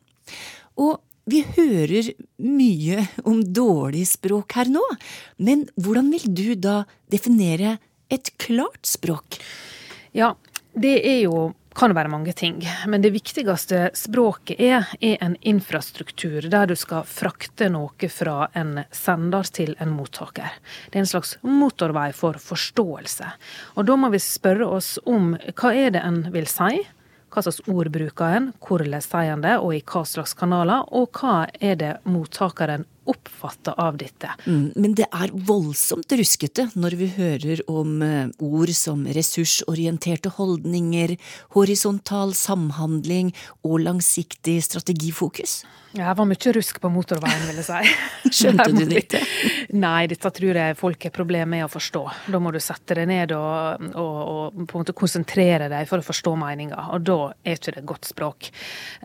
Og 0.82 0.98
vi 1.30 1.44
hører 1.54 2.10
mye 2.42 3.06
om 3.30 3.46
dårlig 3.46 4.08
språk 4.10 4.58
her 4.58 4.74
nå, 4.74 4.84
men 5.38 5.68
hvordan 5.78 6.10
vil 6.16 6.28
du 6.34 6.50
da 6.58 6.82
definere 7.14 7.78
et 8.10 8.34
klart 8.42 8.90
språk? 8.90 9.38
Ja, 10.18 10.34
det 10.74 10.98
er 11.06 11.22
jo 11.28 11.46
kan 11.78 11.94
være 11.94 12.10
mange 12.10 12.34
ting, 12.34 12.64
men 12.90 13.04
det 13.04 13.12
viktigste 13.14 13.92
språket 13.98 14.58
er, 14.58 14.88
er 14.98 15.20
en 15.22 15.36
infrastruktur 15.46 16.48
der 16.50 16.70
du 16.70 16.74
skal 16.80 17.06
frakte 17.06 17.70
noe 17.70 18.10
fra 18.10 18.48
en 18.58 18.80
sender 18.90 19.46
til 19.54 19.76
en 19.84 19.94
mottaker. 19.94 20.58
Det 20.90 20.98
er 20.98 21.06
en 21.06 21.12
slags 21.12 21.36
motorvei 21.46 22.10
for 22.18 22.40
forståelse. 22.42 23.30
Og 23.78 23.86
da 23.86 23.98
må 24.00 24.10
vi 24.14 24.22
spørre 24.24 24.66
oss 24.80 24.96
om 25.06 25.36
hva 25.38 25.74
er 25.78 25.94
det 25.94 26.02
en 26.02 26.24
vil 26.34 26.50
si? 26.50 26.82
Hva 27.30 27.44
slags 27.46 27.62
ord 27.70 27.92
bruker 27.94 28.40
en, 28.40 28.52
hvordan 28.64 29.04
sier 29.04 29.36
en 29.36 29.46
det, 29.46 29.58
og 29.62 29.76
i 29.76 29.84
hva 29.86 30.06
slags 30.08 30.34
kanaler? 30.40 30.88
Og 30.98 31.12
hva 31.20 31.44
er 31.62 31.78
det 31.78 31.94
mottakeren 32.10 32.88
oppfatta 33.10 33.74
av 33.82 33.98
dette. 34.02 34.32
Mm, 34.46 34.72
men 34.76 34.96
det 34.98 35.08
er 35.12 35.34
voldsomt 35.48 36.12
ruskete 36.20 36.70
når 36.76 36.98
vi 37.00 37.10
hører 37.18 37.64
om 37.72 38.02
eh, 38.06 38.30
ord 38.44 38.74
som 38.76 39.06
ressursorienterte 39.18 40.34
holdninger, 40.38 41.18
horisontal 41.56 42.36
samhandling 42.38 43.34
og 43.64 43.82
langsiktig 43.86 44.60
strategifokus. 44.68 45.62
Ja, 45.96 46.12
det 46.12 46.18
var 46.20 46.28
mye 46.30 46.52
rusk 46.54 46.82
på 46.84 46.90
motorveien, 46.92 47.46
vil 47.48 47.62
jeg 47.62 47.66
si. 47.66 47.94
Skjønte 48.38 48.68
du 48.76 48.84
det 48.86 49.06
ikke? 49.06 49.22
Nei, 49.80 50.10
dette 50.12 50.30
tror 50.36 50.60
jeg 50.60 50.76
folk 50.78 51.08
har 51.08 51.14
problemer 51.16 51.50
med 51.56 51.66
å 51.66 51.70
forstå. 51.72 52.02
Da 52.34 52.42
må 52.44 52.52
du 52.54 52.60
sette 52.62 52.98
deg 53.00 53.08
ned 53.10 53.34
og, 53.34 53.88
og, 53.96 54.18
og 54.28 54.60
på 54.68 54.78
en 54.78 54.84
måte 54.84 54.96
konsentrere 54.98 55.70
deg 55.72 55.88
for 55.90 56.04
å 56.04 56.06
forstå 56.06 56.36
meninga, 56.38 56.90
og 56.94 57.08
da 57.08 57.18
er 57.42 57.58
ikke 57.58 57.78
det 57.78 57.86
godt 57.88 58.10
språk. 58.12 58.52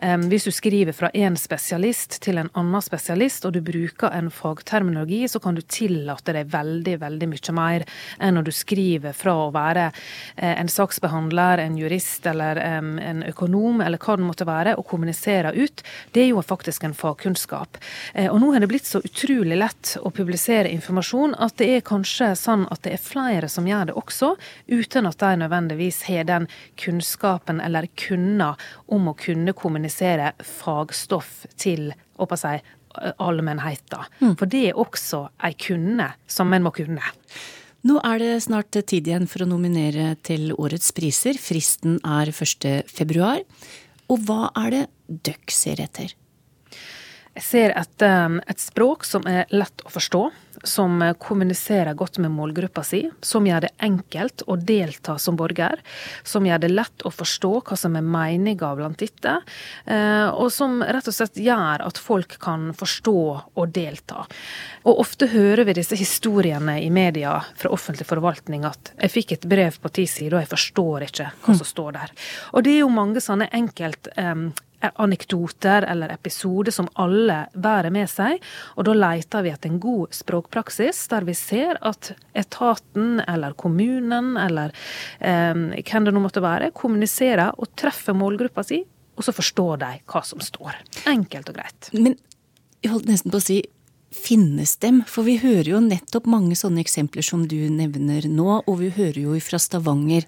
Um, 0.03 0.27
hvis 0.29 0.45
du 0.49 0.51
skriver 0.53 0.95
fra 0.95 1.09
én 1.15 1.37
spesialist 1.39 2.19
til 2.23 2.41
en 2.41 2.51
annen 2.59 2.83
spesialist, 2.83 3.47
og 3.47 3.55
du 3.55 3.61
bruker 3.63 3.92
bruker 3.93 4.17
en 4.17 4.31
fagterminologi, 4.31 5.27
så 5.27 5.39
kan 5.39 5.55
du 5.55 5.61
tillate 5.61 6.33
deg 6.33 6.47
veldig, 6.51 6.97
veldig 6.99 7.27
mye 7.29 7.53
mer 7.53 7.85
enn 8.19 8.35
når 8.35 8.43
du 8.43 8.51
skriver 8.51 9.13
fra 9.13 9.33
å 9.47 9.51
være 9.53 9.91
eh, 10.35 10.59
en 10.59 10.67
saksbehandler, 10.67 11.59
en 11.59 11.77
jurist 11.77 12.25
eller 12.25 12.57
en 12.57 13.23
økonom, 13.23 13.81
eller 13.81 13.97
hva 13.97 14.17
det 14.17 14.25
måtte 14.25 14.45
være, 14.45 14.75
og 14.77 14.87
kommunisere 14.87 15.53
ut. 15.53 15.83
Det 16.11 16.23
er 16.23 16.31
jo 16.31 16.41
faktisk 16.41 16.83
en 16.83 16.93
fagkunnskap. 16.93 17.77
Eh, 18.13 18.31
og 18.31 18.39
nå 18.41 18.53
har 18.53 18.61
det 18.61 18.69
blitt 18.71 18.89
så 18.89 19.01
utrolig 19.03 19.57
lett 19.57 19.97
å 20.01 20.11
publisere 20.11 20.71
informasjon 20.71 21.35
at 21.39 21.57
det 21.57 21.69
er 21.77 21.85
kanskje 21.85 22.33
sånn 22.35 22.67
at 22.71 22.83
det 22.83 22.95
er 22.95 23.03
flere 23.03 23.49
som 23.49 23.67
gjør 23.67 23.91
det 23.91 23.97
også, 23.99 24.35
uten 24.67 25.09
at 25.09 25.19
de 25.19 25.33
nødvendigvis 25.43 26.03
har 26.09 26.27
den 26.29 26.47
kunnskapen 26.79 27.61
eller 27.61 27.87
kunna 27.95 28.53
om 28.87 29.11
å 29.11 29.17
kunne 29.17 29.53
kommunisere 29.53 30.33
fagstoff 30.43 31.43
til 31.57 31.91
å 32.21 32.27
si, 32.37 32.57
allmennheta. 33.17 34.05
Mm. 34.21 34.37
For 34.39 34.49
det 34.49 34.63
er 34.69 34.79
også 34.79 35.25
ei 35.43 35.53
kunne 35.59 36.11
som 36.29 36.53
en 36.53 36.65
må 36.65 36.73
kunne. 36.75 37.13
Nå 37.83 37.99
er 38.07 38.21
det 38.21 38.33
snart 38.45 38.71
tid 38.71 39.09
igjen 39.09 39.27
for 39.27 39.43
å 39.43 39.49
nominere 39.49 40.13
til 40.23 40.53
årets 40.55 40.93
priser. 40.95 41.35
Fristen 41.35 41.97
er 42.07 42.31
1. 42.31 42.87
februar. 42.87 43.43
Og 44.11 44.23
hva 44.27 44.53
er 44.63 44.69
det 44.71 44.83
dere 45.27 45.51
ser 45.51 45.81
etter? 45.83 46.13
Jeg 47.33 47.43
ser 47.43 47.73
etter 47.75 48.39
et 48.47 48.61
språk 48.61 49.03
som 49.09 49.25
er 49.27 49.49
lett 49.51 49.83
å 49.83 49.91
forstå 49.91 50.23
som 50.63 51.01
kommuniserer 51.19 51.93
godt 51.93 52.17
med 52.23 52.31
målgruppa 52.31 52.83
si, 52.87 53.03
som 53.21 53.47
gjør 53.47 53.65
det 53.65 53.71
enkelt 53.83 54.45
å 54.47 54.55
delta 54.55 55.17
som 55.19 55.37
borger, 55.39 55.81
som 56.23 56.45
gjør 56.47 56.63
det 56.63 56.71
lett 56.71 57.05
å 57.05 57.11
forstå 57.11 57.51
hva 57.67 57.77
som 57.79 57.97
er 57.99 58.05
meninga 58.05 58.71
blant 58.77 58.99
dette, 59.03 59.35
eh, 59.85 60.27
og 60.29 60.51
som 60.53 60.81
rett 60.83 61.09
og 61.09 61.15
slett 61.15 61.39
gjør 61.43 61.83
at 61.85 61.99
folk 61.99 62.37
kan 62.43 62.71
forstå 62.77 63.19
og 63.53 63.75
delta. 63.75 64.25
Og 64.87 65.03
ofte 65.05 65.29
hører 65.31 65.65
vi 65.67 65.77
disse 65.77 65.99
historiene 65.99 66.79
i 66.83 66.89
media 66.93 67.37
fra 67.59 67.71
offentlig 67.73 68.07
forvaltning 68.07 68.65
at 68.65 68.93
'jeg 68.97 69.11
fikk 69.11 69.31
et 69.31 69.49
brev 69.49 69.79
på 69.79 69.91
ti 69.91 70.05
sider, 70.05 70.37
og 70.37 70.43
jeg 70.43 70.53
forstår 70.55 71.07
ikke 71.07 71.31
hva 71.43 71.55
som 71.57 71.65
står 71.65 71.91
der'. 71.93 72.11
Og 72.53 72.63
det 72.63 72.71
er 72.73 72.79
jo 72.79 72.89
mange 72.89 73.19
sånne 73.19 73.49
enkelt 73.51 74.07
um, 74.17 74.53
anekdoter 74.95 75.85
eller 75.89 76.13
episoder 76.13 76.73
som 76.75 76.89
alle 76.99 77.45
bærer 77.53 77.93
med 77.93 78.09
seg. 78.11 78.41
Og 78.77 78.87
da 78.87 78.95
leter 78.97 79.45
vi 79.45 79.53
etter 79.53 79.71
en 79.71 79.81
god 79.83 80.15
språkpraksis 80.15 81.05
der 81.11 81.27
vi 81.27 81.35
ser 81.37 81.79
at 81.85 82.13
etaten 82.37 83.21
eller 83.27 83.55
kommunen 83.59 84.35
eller 84.39 84.73
eh, 85.19 85.53
hvem 85.53 86.07
det 86.07 86.15
nå 86.15 86.23
måtte 86.23 86.43
være, 86.43 86.73
kommuniserer 86.75 87.55
og 87.57 87.71
treffer 87.79 88.17
målgruppa 88.17 88.65
si, 88.67 88.83
og 89.13 89.25
så 89.25 89.33
forstår 89.35 89.79
de 89.83 89.93
hva 90.09 90.23
som 90.25 90.41
står. 90.41 90.79
Enkelt 91.09 91.51
og 91.51 91.59
greit. 91.59 91.89
Men 91.93 92.17
jeg 92.83 92.91
holdt 92.91 93.09
nesten 93.09 93.33
på 93.33 93.39
å 93.39 93.43
si 93.43 93.61
finnes 94.13 94.75
dem? 94.77 95.01
For 95.09 95.25
vi 95.27 95.39
hører 95.41 95.71
jo 95.73 95.81
nettopp 95.83 96.27
mange 96.29 96.57
sånne 96.59 96.83
eksempler 96.83 97.25
som 97.25 97.47
du 97.49 97.57
nevner 97.73 98.27
nå, 98.29 98.61
og 98.61 98.77
vi 98.81 98.91
hører 98.93 99.23
jo 99.25 99.39
fra 99.43 99.59
Stavanger 99.61 100.27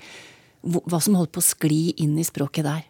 hva 0.65 1.00
som 1.03 1.17
holder 1.17 1.33
på 1.35 1.43
å 1.43 1.45
skli 1.45 1.81
inn 2.01 2.15
i 2.17 2.25
språket 2.25 2.65
der. 2.65 2.83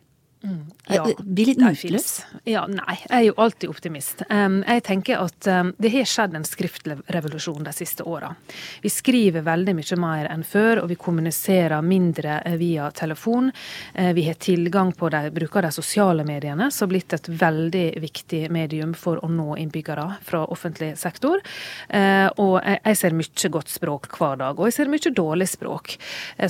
Mm. 0.46 0.62
Ja, 0.94 1.08
Blir 1.18 1.52
litt 1.52 1.64
motløs? 1.64 2.10
Ja, 2.46 2.66
nei. 2.70 3.00
Jeg 3.08 3.16
er 3.18 3.26
jo 3.32 3.38
alltid 3.42 3.70
optimist. 3.74 4.22
jeg 4.30 4.84
tenker 4.86 5.26
at 5.26 5.48
det 5.82 5.92
har 5.92 6.06
skjedd 6.10 6.36
en 6.38 6.46
skriftrevolusjon 6.46 7.66
de 7.66 7.74
siste 7.74 8.06
åra. 8.06 8.36
Vi 8.82 8.90
skriver 8.94 9.42
veldig 9.46 9.76
mye 9.76 9.98
mer 10.00 10.30
enn 10.30 10.44
før, 10.46 10.84
og 10.84 10.90
vi 10.92 10.98
kommuniserer 11.00 11.82
mindre 11.86 12.40
eh, 12.46 12.58
via 12.62 12.90
telefon. 12.96 13.52
Eh, 13.94 14.12
vi 14.14 14.28
har 14.28 14.38
tilgang 14.42 14.92
på 14.96 15.10
de, 15.14 15.30
bruker 15.36 15.66
de 15.66 15.72
sosiale 15.76 16.26
mediene, 16.28 16.70
som 16.72 16.86
har 16.86 16.94
blitt 16.94 17.16
et 17.18 17.30
veldig 17.30 17.86
viktig 18.04 18.44
medium 18.54 18.94
for 18.98 19.24
å 19.26 19.30
nå 19.32 19.58
innbyggere 19.62 20.08
fra 20.26 20.46
offentlig 20.54 20.94
sektor. 21.02 21.42
Eh, 21.90 22.28
og 22.42 22.60
jeg 22.66 23.00
ser 23.00 23.18
mye 23.18 23.54
godt 23.56 23.74
språk 23.74 24.10
hver 24.16 24.40
dag, 24.42 24.60
og 24.60 24.70
jeg 24.70 24.78
ser 24.80 24.92
mye 24.92 25.14
dårlig 25.16 25.50
språk. 25.50 25.96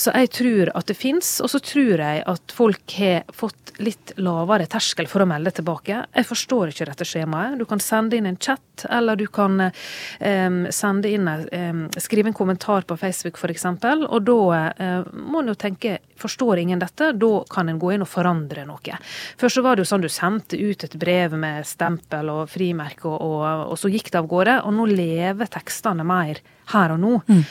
Så 0.02 0.14
jeg 0.16 0.32
tror 0.36 0.72
at 0.78 0.90
det 0.90 0.98
fins, 0.98 1.38
og 1.44 1.52
så 1.52 1.62
tror 1.64 2.02
jeg 2.02 2.24
at 2.25 2.56
folk 2.56 2.96
har 3.00 3.24
fått 3.36 3.75
litt 3.86 4.15
lavere 4.22 4.68
terskel 4.70 5.08
for 5.10 5.24
å 5.24 5.27
melde 5.30 5.54
tilbake. 5.56 6.01
Jeg 6.15 6.27
forstår 6.27 6.72
ikke 6.72 6.88
dette 6.89 7.08
skjemaet. 7.08 7.60
Du 7.60 7.65
kan 7.70 7.82
sende 7.84 8.18
inn 8.18 8.27
en 8.30 8.39
chat, 8.42 8.86
eller 8.89 9.20
du 9.20 9.25
kan 9.32 9.68
eh, 9.68 10.58
sende 10.74 11.12
inn, 11.12 11.30
eh, 11.30 11.82
skrive 12.01 12.32
en 12.32 12.38
kommentar 12.38 12.88
på 12.89 12.98
Facebook 13.00 13.39
f.eks. 13.39 13.68
Og 14.10 14.18
da 14.25 14.39
eh, 14.74 15.12
må 15.13 15.44
en 15.44 15.54
jo 15.54 15.58
tenke 15.60 16.00
forstår 16.20 16.63
ingen 16.63 16.80
dette, 16.80 17.12
da 17.20 17.32
kan 17.51 17.70
en 17.70 17.80
gå 17.80 17.94
inn 17.96 18.06
og 18.06 18.12
forandre 18.12 18.65
noe. 18.68 19.00
Før 19.39 19.51
så 19.51 19.63
var 19.65 19.75
det 19.75 19.86
jo 19.86 19.92
sånn 19.92 20.06
du 20.06 20.12
sendte 20.12 20.60
ut 20.60 20.86
et 20.88 21.00
brev 21.00 21.36
med 21.39 21.68
stempel 21.68 22.32
og 22.32 22.46
frimerke, 22.51 23.10
og, 23.10 23.20
og, 23.22 23.65
og 23.74 23.80
så 23.80 23.92
gikk 23.92 24.12
det 24.12 24.22
av 24.22 24.30
gårde. 24.32 24.60
Og 24.65 24.77
nå 24.77 24.88
lever 24.92 25.51
tekstene 25.51 26.06
mer 26.08 26.42
her 26.74 26.96
og 26.96 27.01
nå. 27.01 27.18
Mm. 27.27 27.44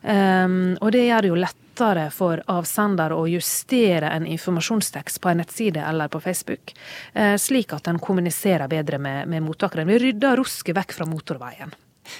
Um, 0.00 0.60
og 0.80 0.94
det 0.94 1.02
gjør 1.04 1.26
det 1.26 1.28
jo 1.28 1.40
lett 1.42 1.58
lettere 1.80 2.10
for 2.10 2.42
avsender 2.46 3.12
å 3.12 3.26
justere 3.28 4.10
en 4.12 4.26
informasjonstekst 4.26 5.20
på 5.20 5.30
en 5.30 5.40
nettside 5.40 5.80
eller 5.80 6.08
på 6.08 6.20
Facebook, 6.20 6.74
eh, 7.14 7.36
slik 7.36 7.72
at 7.72 7.84
den 7.84 7.98
kommuniserer 7.98 8.68
bedre 8.68 8.98
med, 8.98 9.28
med 9.28 9.42
mottakeren. 9.42 9.86
Vi 9.88 9.98
rydder 9.98 10.36
rusket 10.36 10.76
vekk 10.76 10.92
fra 10.92 11.06
motorveien. 11.06 11.72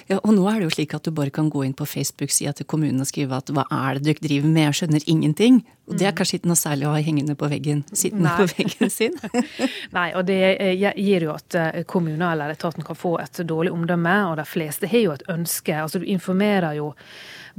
Ja, 0.09 0.19
og 0.21 0.33
nå 0.35 0.45
er 0.49 0.59
det 0.59 0.67
jo 0.69 0.73
slik 0.75 0.93
at 0.95 1.05
du 1.07 1.11
bare 1.15 1.33
kan 1.33 1.49
gå 1.51 1.63
inn 1.65 1.75
på 1.77 1.87
Facebook-sida 1.89 2.53
til 2.57 2.67
kommunen 2.69 3.01
og 3.03 3.09
skrive 3.09 3.37
at 3.37 3.49
hva 3.53 3.65
er 3.73 3.97
det 3.97 4.05
dere 4.05 4.23
driver 4.23 4.51
med, 4.51 4.67
jeg 4.69 4.77
skjønner 4.79 5.07
ingenting. 5.09 5.59
Og 5.89 5.97
det 5.97 6.07
er 6.07 6.13
mm. 6.13 6.17
kanskje 6.19 6.39
ikke 6.39 6.51
noe 6.51 6.59
særlig 6.59 6.87
å 6.87 6.93
ha 6.93 7.01
hengende 7.03 7.35
på 7.39 7.49
veggen, 7.51 7.83
sittende 7.91 8.33
på 8.37 8.47
veggen 8.53 8.93
sin. 8.93 9.17
Nei, 9.97 10.07
og 10.15 10.25
det 10.29 10.39
eh, 10.53 10.87
gir 11.01 11.27
jo 11.27 11.35
at 11.35 11.57
eh, 11.57 11.81
kommuner 11.89 12.31
eller 12.31 12.53
etaten 12.53 12.85
kan 12.87 12.97
få 12.97 13.17
et 13.23 13.41
dårlig 13.47 13.73
omdømme, 13.75 14.15
og 14.29 14.37
de 14.39 14.47
fleste 14.47 14.89
har 14.91 15.05
jo 15.05 15.15
et 15.15 15.27
ønske. 15.31 15.75
Altså 15.75 16.01
du 16.01 16.07
informerer 16.07 16.77
jo 16.79 16.91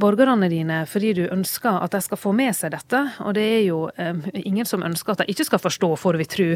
borgerne 0.00 0.48
dine 0.48 0.82
fordi 0.88 1.12
du 1.18 1.24
ønsker 1.26 1.82
at 1.82 1.92
de 1.92 2.00
skal 2.04 2.20
få 2.20 2.32
med 2.36 2.54
seg 2.56 2.72
dette. 2.76 3.02
Og 3.26 3.34
det 3.36 3.48
er 3.58 3.64
jo 3.66 3.86
um, 3.90 4.22
ingen 4.40 4.68
som 4.68 4.84
ønsker 4.86 5.14
at 5.14 5.24
de 5.24 5.34
ikke 5.34 5.50
skal 5.50 5.62
forstå, 5.62 5.90
får 6.00 6.20
vi 6.22 6.28
tru. 6.36 6.48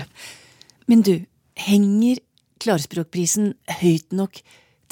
Men 0.89 1.05
du, 1.05 1.19
henger 1.67 2.23
Klarspråkprisen 2.63 3.53
høyt 3.83 4.15
nok 4.17 4.41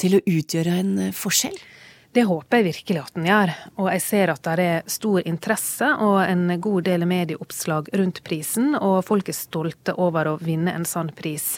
til 0.01 0.17
å 0.17 0.23
utgjøre 0.25 0.79
en 0.81 0.93
eh, 1.07 1.15
forskjell? 1.15 1.57
Det 2.15 2.23
håper 2.23 2.61
jeg 2.61 2.63
virkelig 2.69 2.99
at 3.01 3.15
den 3.17 3.25
gjør, 3.27 3.51
og 3.75 3.87
jeg 3.91 4.01
ser 4.05 4.31
at 4.31 4.47
det 4.55 4.63
er 4.63 4.85
stor 4.87 5.25
interesse 5.27 5.87
og 5.99 6.21
en 6.23 6.53
god 6.63 6.85
del 6.87 7.03
medieoppslag 7.11 7.89
rundt 7.99 8.21
prisen, 8.23 8.69
og 8.79 9.01
folk 9.03 9.27
er 9.27 9.35
stolte 9.35 9.91
over 9.99 10.29
å 10.31 10.37
vinne 10.39 10.71
en 10.71 10.87
sånn 10.87 11.09
pris. 11.11 11.57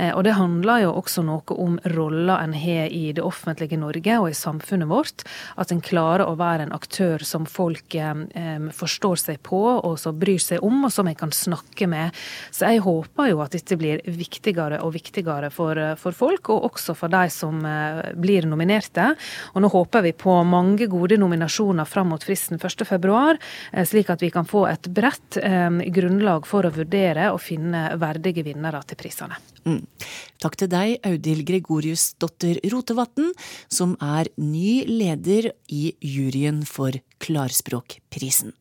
Eh, 0.00 0.14
og 0.14 0.24
det 0.24 0.38
handler 0.38 0.86
jo 0.86 0.94
også 1.02 1.20
noe 1.26 1.52
om 1.52 1.76
rolla 1.92 2.38
en 2.40 2.54
har 2.56 2.88
i 2.88 3.10
det 3.12 3.20
offentlige 3.20 3.76
Norge 3.76 4.16
og 4.22 4.30
i 4.30 4.38
samfunnet 4.38 4.88
vårt. 4.88 5.26
At 5.60 5.68
en 5.74 5.84
klarer 5.84 6.24
å 6.24 6.38
være 6.40 6.70
en 6.70 6.72
aktør 6.72 7.20
som 7.20 7.44
folk 7.44 7.92
eh, 7.92 8.24
forstår 8.72 9.20
seg 9.20 9.42
på, 9.44 9.60
og 9.84 10.00
som 10.00 10.16
bryr 10.16 10.40
seg 10.40 10.64
om, 10.64 10.80
og 10.88 10.96
som 10.96 11.12
en 11.12 11.20
kan 11.26 11.36
snakke 11.36 11.90
med. 11.92 12.16
Så 12.48 12.72
jeg 12.72 12.86
håper 12.88 13.34
jo 13.34 13.44
at 13.44 13.58
dette 13.58 13.76
blir 13.76 14.00
viktigere 14.08 14.80
og 14.80 14.96
viktigere 14.96 15.52
for, 15.52 15.84
for 16.00 16.16
folk, 16.24 16.54
og 16.56 16.70
også 16.72 16.96
for 16.96 17.12
de 17.12 17.28
som 17.36 17.60
blir 18.16 18.48
nominerte. 18.48 19.12
Og 19.52 19.60
nå 19.60 19.68
håper 19.68 19.89
håper 19.90 20.02
vi 20.02 20.12
på 20.12 20.36
mange 20.46 20.86
gode 20.86 21.16
nominasjoner 21.18 21.84
fram 21.84 22.12
mot 22.12 22.22
fristen 22.22 22.60
1.2, 22.62 23.38
slik 23.84 24.10
at 24.10 24.22
vi 24.22 24.30
kan 24.30 24.46
få 24.46 24.68
et 24.70 24.86
bredt 24.86 25.40
grunnlag 25.90 26.46
for 26.46 26.62
å 26.62 26.70
vurdere 26.70 27.32
og 27.34 27.42
finne 27.42 27.88
verdige 27.98 28.46
vinnere 28.46 28.84
til 28.86 29.00
prisene. 29.00 29.34
Mm. 29.66 29.82
Takk 30.38 30.60
til 30.62 30.70
deg, 30.70 30.94
Audhild 31.02 31.42
Gregoriusdotter 31.50 32.62
Rotevatn, 32.70 33.32
som 33.66 33.98
er 33.98 34.30
ny 34.38 34.84
leder 34.86 35.50
i 35.66 35.90
juryen 35.98 36.62
for 36.62 36.94
Klarspråkprisen. 37.18 38.54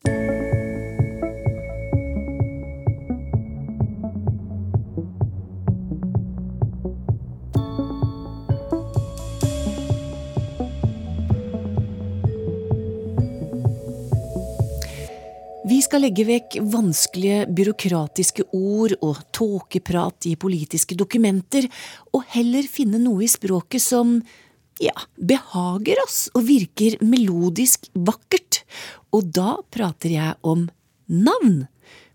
Skal 15.89 16.03
legge 16.05 16.25
vekk 16.27 16.59
vanskelige 16.69 17.47
byråkratiske 17.57 18.43
ord 18.53 18.93
og 19.01 19.23
tåkeprat 19.33 20.27
i 20.29 20.35
politiske 20.37 20.93
dokumenter, 20.97 21.65
og 22.13 22.27
heller 22.35 22.67
finne 22.69 22.99
noe 23.01 23.23
i 23.25 23.29
språket 23.31 23.81
som 23.81 24.19
ja, 24.77 24.93
behager 25.17 26.03
oss 26.03 26.27
og 26.37 26.45
virker 26.45 26.99
melodisk 27.01 27.89
vakkert. 27.97 28.61
Og 29.17 29.33
da 29.33 29.57
prater 29.73 30.13
jeg 30.13 30.37
om 30.45 30.67
navn. 31.09 31.65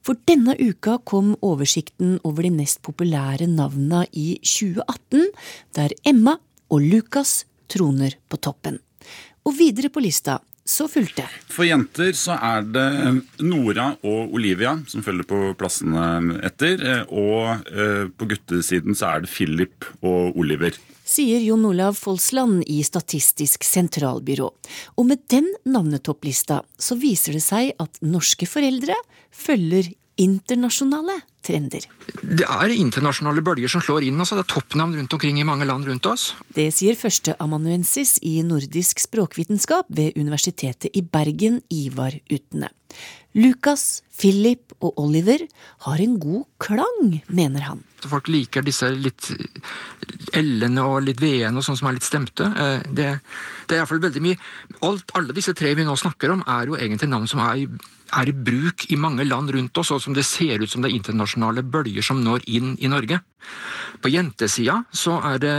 For 0.06 0.22
denne 0.28 0.54
uka 0.60 1.00
kom 1.02 1.34
oversikten 1.42 2.20
over 2.22 2.46
de 2.46 2.54
mest 2.54 2.78
populære 2.86 3.50
navnene 3.50 4.04
i 4.12 4.36
2018, 4.38 5.30
der 5.74 5.98
Emma 6.06 6.38
og 6.70 6.84
Lukas 6.94 7.40
troner 7.66 8.20
på 8.30 8.38
toppen. 8.38 8.78
Og 9.42 9.58
videre 9.58 9.90
på 9.90 10.04
lista 10.04 10.38
så 10.64 10.86
fulgte. 10.88 11.26
For 11.52 11.66
jenter 11.68 12.14
så 12.16 12.38
er 12.40 12.64
det 12.64 12.88
Nora 13.44 13.90
og 14.00 14.32
Olivia 14.34 14.78
som 14.88 15.04
følger 15.04 15.28
på 15.28 15.40
plassene 15.60 16.40
etter. 16.46 17.04
Og 17.12 17.68
eh, 17.68 18.08
på 18.08 18.28
guttesiden 18.32 18.96
så 18.96 19.12
er 19.12 19.24
det 19.24 19.32
Philip 19.32 19.88
og 20.00 20.38
Oliver. 20.40 20.76
Sier 21.04 21.42
Jon 21.44 21.66
Olav 21.68 21.98
Folsland 22.00 22.62
i 22.72 22.78
Statistisk 22.86 23.66
sentralbyrå. 23.68 24.48
Og 24.96 25.08
med 25.10 25.26
den 25.28 25.50
navnetopplista 25.68 26.62
så 26.80 26.96
viser 26.96 27.36
det 27.36 27.44
seg 27.44 27.74
at 27.82 28.00
norske 28.00 28.48
foreldre 28.48 28.96
følger 29.28 29.92
internasjonale 30.20 31.18
trender. 31.44 31.84
Det 32.22 32.46
er 32.46 32.72
internasjonale 32.74 33.42
bølger 33.44 33.70
som 33.70 33.82
slår 33.84 34.06
inn. 34.08 34.20
Altså 34.20 34.38
det 34.38 34.46
er 34.46 34.52
toppnavn 34.54 34.96
rundt 34.98 35.16
omkring 35.16 35.40
i 35.40 35.46
mange 35.46 35.68
land 35.68 35.88
rundt 35.88 36.08
oss. 36.08 36.30
Det 36.56 36.70
sier 36.74 36.96
førsteamanuensis 36.98 38.16
i 38.24 38.38
nordisk 38.46 39.02
språkvitenskap 39.04 39.90
ved 39.92 40.16
Universitetet 40.20 40.94
i 40.94 41.04
Bergen, 41.04 41.60
Ivar 41.72 42.16
Utne. 42.32 42.72
Lucas, 43.34 44.04
Philip 44.14 44.70
og 44.78 44.94
Oliver 45.02 45.42
har 45.88 46.00
en 46.00 46.14
god 46.22 46.44
klang, 46.62 47.16
mener 47.26 47.66
han. 47.66 47.80
Folk 48.06 48.28
liker 48.30 48.62
disse 48.62 48.92
litt 48.94 49.26
l-ene 50.38 50.84
og 50.86 51.00
litt 51.08 51.22
v-ene 51.22 51.58
og 51.58 51.66
sånn 51.66 51.80
som 51.80 51.90
er 51.90 51.96
litt 51.96 52.06
stemte. 52.06 52.46
Eh, 52.46 52.86
det, 52.94 53.08
det 53.66 53.74
er 53.74 53.82
iallfall 53.82 54.02
veldig 54.04 54.22
mye 54.22 54.38
Alt, 54.86 55.10
Alle 55.18 55.34
disse 55.34 55.54
tre 55.56 55.72
vi 55.74 55.86
nå 55.86 55.96
snakker 55.98 56.36
om, 56.36 56.44
er 56.46 56.70
jo 56.70 56.78
egentlig 56.78 57.10
navn 57.10 57.26
som 57.30 57.42
er 57.42 57.64
i 57.64 57.68
er 58.20 58.30
i 58.30 58.36
bruk 58.46 58.86
i 58.90 58.98
mange 59.00 59.26
land 59.26 59.52
rundt 59.54 59.78
oss, 59.80 59.92
og 59.94 60.02
som 60.02 60.14
det 60.16 60.26
ser 60.28 60.62
ut 60.62 60.70
som 60.70 60.82
det 60.82 60.90
er 60.90 60.98
internasjonale 60.98 61.64
bølger 61.66 62.04
som 62.04 62.22
når 62.24 62.46
inn 62.46 62.74
i 62.78 62.90
Norge. 62.90 63.20
På 64.00 64.10
jentesida 64.12 64.80
så 64.94 65.18
er 65.32 65.40
det 65.42 65.56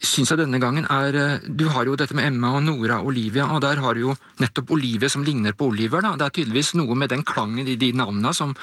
syns 0.00 0.30
jeg 0.32 0.40
denne 0.40 0.60
gangen 0.62 0.86
er 0.90 1.40
Du 1.46 1.66
har 1.74 1.86
jo 1.86 1.96
dette 1.98 2.14
med 2.16 2.28
Emma 2.28 2.54
og 2.56 2.62
Nora 2.64 3.00
og 3.00 3.10
Olivia, 3.12 3.48
og 3.52 3.60
der 3.64 3.82
har 3.82 3.94
du 3.94 4.06
jo 4.06 4.16
nettopp 4.42 4.70
Olivia 4.76 5.10
som 5.12 5.24
ligner 5.26 5.52
på 5.52 5.70
Oliver. 5.72 6.02
da. 6.02 6.14
Det 6.16 6.26
er 6.26 6.36
tydeligvis 6.40 6.74
noe 6.78 6.94
med 6.94 7.10
den 7.10 7.24
klangen 7.24 7.68
i 7.68 7.76
de 7.76 7.92
navnene 7.92 8.34
som 8.34 8.54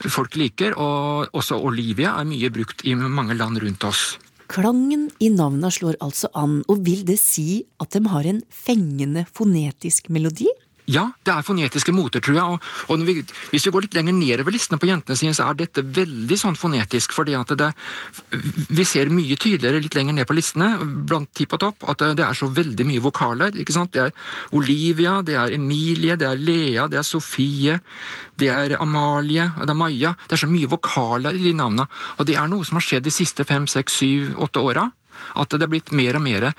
folk 0.00 0.36
liker, 0.36 0.76
og 0.78 1.30
også 1.36 1.60
Olivia 1.60 2.16
er 2.18 2.28
mye 2.28 2.50
brukt 2.50 2.84
i 2.84 2.94
mange 2.94 3.34
land 3.34 3.60
rundt 3.62 3.84
oss. 3.84 4.18
Klangen 4.50 5.04
i 5.22 5.28
navna 5.30 5.68
slår 5.70 6.00
altså 6.02 6.26
an, 6.34 6.64
og 6.66 6.80
vil 6.82 7.04
det 7.06 7.20
si 7.22 7.62
at 7.78 7.94
de 7.94 8.00
har 8.10 8.26
en 8.26 8.40
fengende 8.50 9.22
fonetisk 9.30 10.10
melodi? 10.10 10.48
Ja, 10.90 11.04
det 11.26 11.32
er 11.32 11.44
fonetiske 11.46 11.92
moter, 11.94 12.22
tror 12.24 12.36
jeg. 12.36 12.56
Og, 12.56 12.70
og 12.90 13.04
vi, 13.06 13.20
hvis 13.52 13.66
vi 13.66 13.72
går 13.74 13.86
litt 13.86 13.96
lenger 13.96 14.16
nedover 14.16 14.54
listene 14.54 14.80
på 14.80 14.88
jentene 14.90 15.18
sine, 15.18 15.34
så 15.36 15.46
er 15.46 15.58
dette 15.60 15.84
veldig 15.84 16.38
sånn 16.40 16.58
fonetisk. 16.58 17.14
fordi 17.14 17.36
at 17.38 17.52
det, 17.58 17.70
Vi 18.70 18.84
ser 18.84 19.12
mye 19.14 19.36
tydeligere 19.36 19.82
litt 19.82 19.94
lenger 19.94 20.18
ned 20.18 20.26
på 20.26 20.36
listene, 20.36 20.72
blant 20.80 21.30
ti 21.36 21.46
på 21.46 21.60
topp, 21.60 21.86
at 21.90 22.02
det, 22.18 22.24
er 22.26 22.34
så 22.34 22.50
veldig 22.50 22.86
mye 22.88 23.04
vokaler. 23.04 23.54
ikke 23.54 23.76
sant? 23.76 23.92
Det 23.94 24.08
er 24.08 24.14
Olivia, 24.56 25.20
det 25.22 25.36
er 25.38 25.54
Emilie, 25.54 26.16
det 26.16 26.26
er 26.26 26.40
Lea, 26.40 26.88
det 26.90 26.98
er 26.98 27.06
Sofie, 27.06 27.78
det 28.40 28.50
er 28.50 28.78
Amalie, 28.80 29.50
det 29.60 29.70
er 29.70 29.78
Maja. 29.78 30.14
Det 30.26 30.38
er 30.38 30.44
så 30.46 30.50
mye 30.50 30.70
vokaler 30.70 31.36
i 31.36 31.50
de 31.50 31.54
navnene. 31.54 31.86
Og 32.18 32.26
det 32.26 32.38
er 32.38 32.48
noe 32.50 32.66
som 32.66 32.80
har 32.80 32.86
skjedd 32.86 33.06
de 33.06 33.14
siste 33.14 33.46
fem, 33.46 33.68
seks, 33.70 34.00
syv, 34.00 34.32
åtte 34.40 34.64
åra. 34.64 34.90
At 35.38 35.54
det 35.54 35.66
er 35.66 35.72
blitt 35.72 35.92
mer 35.96 36.18
og 36.18 36.24
mer 36.24 36.50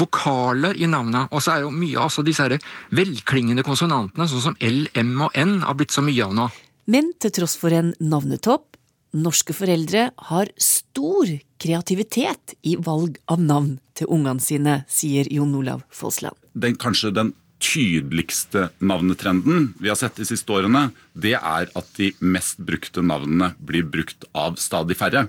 vokaler 0.00 0.78
i 0.78 0.88
navnet. 0.90 1.30
Og 1.30 1.44
så 1.44 1.56
er 1.56 1.66
jo 1.66 1.74
mye 1.74 2.00
altså 2.00 2.24
disse 2.26 2.46
velklingende 2.94 3.64
konsonantene, 3.66 4.28
sånn 4.30 4.46
som 4.50 4.58
L, 4.60 4.84
M 4.98 5.14
og 5.28 5.36
N, 5.38 5.60
har 5.66 5.78
blitt 5.78 5.94
så 5.94 6.04
mye 6.04 6.26
av 6.26 6.36
nå. 6.36 6.50
Men 6.90 7.12
til 7.22 7.32
tross 7.34 7.56
for 7.60 7.74
en 7.76 7.92
navnetopp, 8.02 8.66
norske 9.14 9.54
foreldre 9.54 10.08
har 10.30 10.50
stor 10.60 11.30
kreativitet 11.60 12.54
i 12.66 12.76
valg 12.78 13.18
av 13.30 13.42
navn 13.42 13.76
til 13.98 14.10
ungene 14.10 14.42
sine, 14.42 14.80
sier 14.90 15.28
Jon 15.30 15.54
Olav 15.58 15.84
Fossland. 15.94 16.38
Den, 16.54 16.78
kanskje 16.80 17.12
den 17.14 17.34
tydeligste 17.60 18.70
navnetrenden 18.78 19.74
vi 19.78 19.90
har 19.90 19.98
sett 20.00 20.16
de 20.18 20.26
siste 20.28 20.52
årene, 20.54 20.88
det 21.12 21.36
er 21.36 21.68
at 21.76 21.90
de 21.98 22.10
mest 22.24 22.62
brukte 22.64 23.04
navnene 23.04 23.52
blir 23.58 23.84
brukt 23.84 24.24
av 24.32 24.56
stadig 24.60 24.96
færre. 24.98 25.28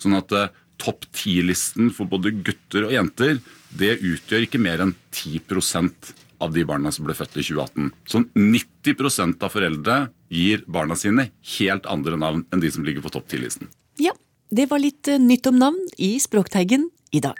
Sånn 0.00 0.16
at 0.16 0.32
eh, 0.36 0.50
topp 0.80 1.06
ti-listen 1.16 1.92
for 1.94 2.08
både 2.10 2.32
gutter 2.40 2.88
og 2.88 2.94
jenter, 2.94 3.38
det 3.76 3.98
utgjør 4.00 4.46
ikke 4.46 4.62
mer 4.62 4.82
enn 4.84 4.94
10% 5.12 6.14
av 6.40 6.54
de 6.54 6.64
barna 6.64 6.92
som 6.92 7.04
ble 7.06 7.14
født 7.16 7.36
i 7.36 7.44
2018. 7.44 7.90
Så 8.08 8.22
90% 8.34 9.44
av 9.44 9.52
foreldre 9.52 9.98
gir 10.32 10.64
barna 10.66 10.96
sine 10.96 11.28
helt 11.58 11.88
andre 11.90 12.16
navn 12.20 12.46
enn 12.50 12.64
de 12.64 12.72
som 12.72 12.86
ligger 12.86 13.04
på 13.04 13.12
topp 13.12 13.28
ti-listen. 13.30 13.68
Ja, 14.00 14.14
det 14.50 14.70
var 14.70 14.80
litt 14.82 15.08
eh, 15.10 15.20
nytt 15.20 15.46
om 15.50 15.60
navn 15.60 15.80
i 16.00 16.14
Språkteigen 16.22 16.88
i 17.12 17.20
dag. 17.22 17.36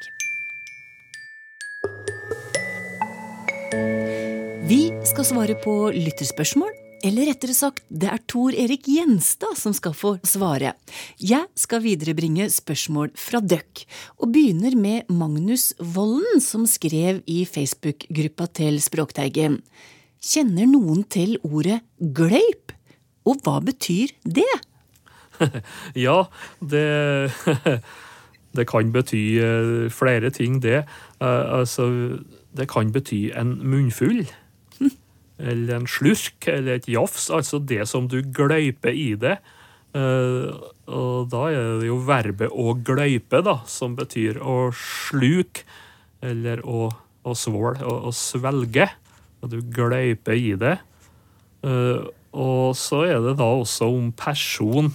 Vi 4.71 4.83
skal 5.09 5.27
svare 5.27 5.57
på 5.59 5.75
lytterspørsmål 5.97 6.71
eller 7.07 7.31
rettere 7.31 7.55
sagt, 7.57 7.85
det 7.89 8.09
er 8.11 8.23
Tor 8.31 8.55
Erik 8.57 8.89
Gjenstad 8.91 9.57
som 9.59 9.75
skal 9.77 9.95
få 9.97 10.15
svare. 10.27 10.75
Jeg 11.21 11.47
skal 11.59 11.83
viderebringe 11.85 12.49
spørsmål 12.53 13.13
fra 13.19 13.41
døkk, 13.43 13.85
og 14.21 14.33
begynner 14.35 14.77
med 14.79 15.11
Magnus 15.13 15.71
Vollen, 15.79 16.43
som 16.45 16.67
skrev 16.69 17.23
i 17.31 17.45
Facebook-gruppa 17.49 18.51
til 18.61 18.81
Språkteigen. 18.85 19.61
Kjenner 20.21 20.69
noen 20.69 21.05
til 21.09 21.39
ordet 21.47 21.81
gløyp? 21.99 22.77
Og 23.29 23.41
hva 23.45 23.59
betyr 23.65 24.13
det? 24.25 24.51
ja, 26.07 26.23
det 26.61 26.87
Det 28.51 28.67
kan 28.67 28.93
bety 28.93 29.39
eh, 29.39 29.91
flere 29.95 30.31
ting, 30.31 30.63
det. 30.63 30.83
Eh, 31.23 31.45
altså, 31.59 32.19
det 32.57 32.67
kan 32.69 32.93
bety 32.93 33.31
en 33.39 33.61
munnfull 33.63 34.25
eller 35.41 35.81
en 35.81 35.89
slusk 35.89 36.49
eller 36.51 36.79
et 36.79 36.89
jafs, 36.91 37.29
altså 37.33 37.61
det 37.63 37.87
som 37.89 38.09
du 38.11 38.21
gløyper 38.23 38.95
i 38.95 39.15
det. 39.21 39.39
Uh, 39.91 40.55
og 40.87 41.31
da 41.33 41.49
er 41.51 41.81
det 41.81 41.89
jo 41.89 41.99
verbet 42.07 42.53
å 42.55 42.77
gløype, 42.79 43.43
da, 43.47 43.59
som 43.67 43.97
betyr 43.99 44.39
å 44.39 44.71
sluke 44.77 45.67
eller 46.23 46.63
å, 46.69 46.87
å 47.27 47.35
svåle, 47.35 47.81
å, 47.83 47.97
å, 48.11 48.15
svelge. 48.15 48.87
Og 49.41 49.55
du 49.55 49.61
gløyper 49.73 50.37
i 50.37 50.55
det. 50.61 50.77
Uh, 51.65 52.07
og 52.31 52.77
så 52.79 53.05
er 53.09 53.23
det 53.25 53.39
da 53.41 53.49
også 53.59 53.89
om 53.91 54.13
person 54.15 54.93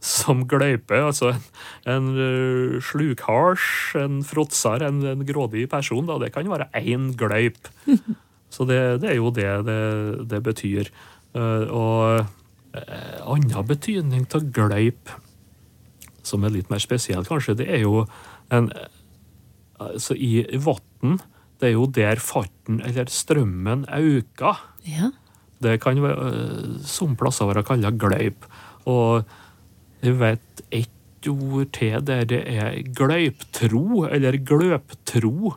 som 0.00 0.44
gløyper. 0.48 1.02
Altså 1.10 1.34
en, 1.34 1.44
en 1.90 2.08
uh, 2.16 2.78
slukhars, 2.80 3.66
en 3.98 4.22
fråtser, 4.24 4.86
en, 4.86 5.02
en 5.12 5.26
grådig 5.28 5.66
person. 5.68 6.06
Da. 6.08 6.16
Det 6.22 6.32
kan 6.32 6.48
være 6.48 6.70
én 6.80 7.10
gløyp. 7.18 7.60
Så 8.58 8.66
det, 8.66 8.80
det, 9.04 9.12
er 9.12 9.20
jo 9.20 9.30
det 9.30 9.46
det, 9.68 9.80
det 10.32 10.42
betyr. 10.42 10.90
Uh, 11.36 11.64
og 11.70 12.24
uh, 12.74 13.18
annen 13.30 13.66
betydning 13.68 14.26
av 14.34 14.48
gleip, 14.50 15.12
som 16.26 16.42
er 16.42 16.56
litt 16.56 16.72
mer 16.72 16.82
spesiell, 16.82 17.22
kanskje, 17.28 17.60
det 17.62 17.70
er 17.70 17.84
jo 17.86 18.02
en 18.54 18.72
Altså, 19.78 20.16
i 20.18 20.42
vann, 20.58 21.20
det 21.62 21.68
er 21.68 21.76
jo 21.76 21.84
der 21.94 22.18
farten, 22.18 22.80
eller 22.82 23.06
strømmen, 23.06 23.84
øker. 23.94 24.58
Ja. 24.82 25.12
Det 25.62 25.76
kan 25.84 26.00
som 26.82 27.14
plasser 27.14 27.46
være 27.46 27.62
kalla 27.62 27.92
gleip. 27.94 28.48
Og 28.90 29.22
jeg 30.02 30.18
vet 30.18 30.64
ett 30.74 31.30
ord 31.30 31.70
til 31.78 32.02
der 32.10 32.26
det 32.26 32.42
er 32.50 32.82
gløyptro, 32.90 34.08
eller 34.10 34.42
gløptro 34.42 35.54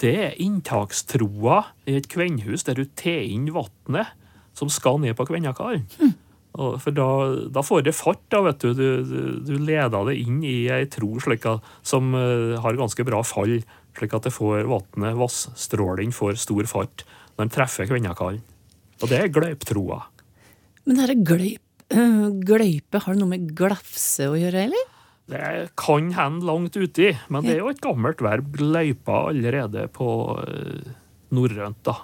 det 0.00 0.16
er 0.24 0.40
inntakstroa 0.40 1.62
i 1.90 1.96
et 1.98 2.08
kvennhus 2.10 2.64
der 2.68 2.78
du 2.78 2.86
tar 2.98 3.24
inn 3.26 3.50
vannet 3.54 4.12
som 4.56 4.70
skal 4.72 5.00
ned 5.02 5.16
på 5.18 5.26
kvennakaren. 5.28 5.84
Mm. 6.00 6.12
For 6.52 6.92
da, 6.92 7.08
da, 7.48 7.62
får 7.64 7.86
det 7.86 7.94
fart. 7.96 8.20
da, 8.28 8.42
vet 8.44 8.60
Du 8.60 8.74
Du, 8.76 9.40
du, 9.40 9.54
leder 9.56 10.04
det 10.04 10.18
inn 10.20 10.42
i 10.44 10.68
ei 10.68 10.84
tro 10.84 11.16
slik 11.20 11.46
at, 11.48 11.64
som 11.82 12.12
uh, 12.12 12.60
har 12.60 12.76
ganske 12.76 13.04
bra 13.08 13.22
fall, 13.24 13.62
slik 13.96 14.12
at 14.12 14.28
det 14.28 14.34
får 14.36 14.68
vannet, 14.68 15.16
vassstråling, 15.16 16.12
får 16.12 16.36
stor 16.36 16.68
fart 16.68 17.06
når 17.36 17.46
den 17.46 17.54
treffer 17.56 17.88
kvennakaren. 17.88 18.42
Og 19.00 19.08
det 19.08 19.18
er 19.18 19.32
gløyptroa. 19.32 20.02
Men 20.84 21.00
dette 21.00 21.16
gløyp, 21.24 21.64
uh, 21.96 22.28
gløype, 22.44 23.00
har 23.00 23.14
det 23.14 23.22
noe 23.22 23.32
med 23.32 23.48
glafse 23.56 24.28
å 24.28 24.36
gjøre, 24.36 24.68
eller? 24.68 24.91
Det 25.30 25.70
kan 25.78 26.10
hende 26.16 26.46
langt 26.46 26.76
uti, 26.76 27.12
men 27.30 27.44
det 27.46 27.54
er 27.54 27.62
jo 27.62 27.70
et 27.70 27.82
gammelt 27.82 28.20
verb. 28.24 28.56
løypa 28.58 29.28
allerede 29.30 29.86
på 29.94 30.08
uh, 30.34 30.90
norrønt, 31.30 31.78
da. 31.86 31.94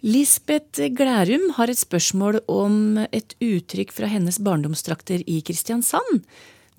Lisbeth 0.00 0.80
Glærum 0.96 1.50
har 1.58 1.68
et 1.68 1.76
spørsmål 1.76 2.40
om 2.48 2.96
et 3.12 3.34
uttrykk 3.44 3.92
fra 3.92 4.08
hennes 4.08 4.40
barndomstrakter 4.40 5.20
i 5.28 5.42
Kristiansand. 5.44 6.24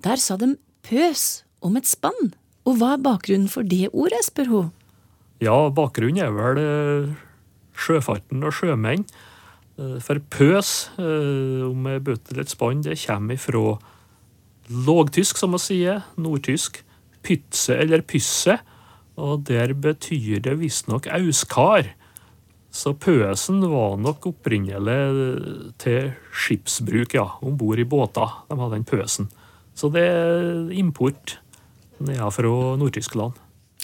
Der 0.02 0.18
sa 0.18 0.36
de 0.36 0.56
pøs 0.82 1.44
om 1.62 1.78
et 1.78 1.86
spann. 1.86 2.34
Og 2.66 2.78
hva 2.78 2.94
er 2.96 3.02
bakgrunnen 3.02 3.50
for 3.50 3.66
det 3.66 3.90
ordet, 3.92 4.24
spør 4.26 4.50
hun. 4.50 4.72
Ja, 5.42 5.54
bakgrunnen 5.74 6.22
er 6.22 6.34
vel 6.34 6.60
eh, 6.62 7.14
sjøfarten 7.78 8.42
og 8.46 8.54
sjømenn. 8.54 9.06
Eh, 9.78 9.96
for 10.02 10.22
pøs, 10.30 10.90
eh, 10.98 11.62
om 11.66 11.88
jeg 11.90 12.04
bøtte 12.06 12.34
eller 12.34 12.46
et 12.46 12.54
spann, 12.54 12.84
det 12.86 13.00
kommer 13.02 13.40
fra 13.42 13.64
lågtysk, 14.68 15.38
som 15.38 15.54
man 15.54 15.62
sier, 15.62 16.02
nordtysk, 16.20 16.82
pytse 17.22 17.76
eller 17.78 18.04
pysse, 18.06 18.58
og 19.20 19.44
der 19.48 19.74
betyr 19.76 20.40
det 20.44 20.56
visstnok 20.60 21.08
auskar. 21.12 21.92
Så 22.72 22.94
pøsen 22.96 23.60
var 23.68 23.98
nok 24.00 24.30
opprinnelig 24.30 25.74
til 25.82 26.14
skipsbruk, 26.32 27.14
ja, 27.18 27.26
om 27.44 27.58
bord 27.60 27.82
i 27.82 27.84
båter. 27.84 28.38
De 28.48 28.56
hadde 28.56 28.78
den 28.78 28.88
pøsen. 28.88 29.28
Så 29.76 29.90
det 29.92 30.06
er 30.08 30.72
import 30.80 31.36
nedenfra 32.00 32.76
Nord-Tyskland. 32.80 33.36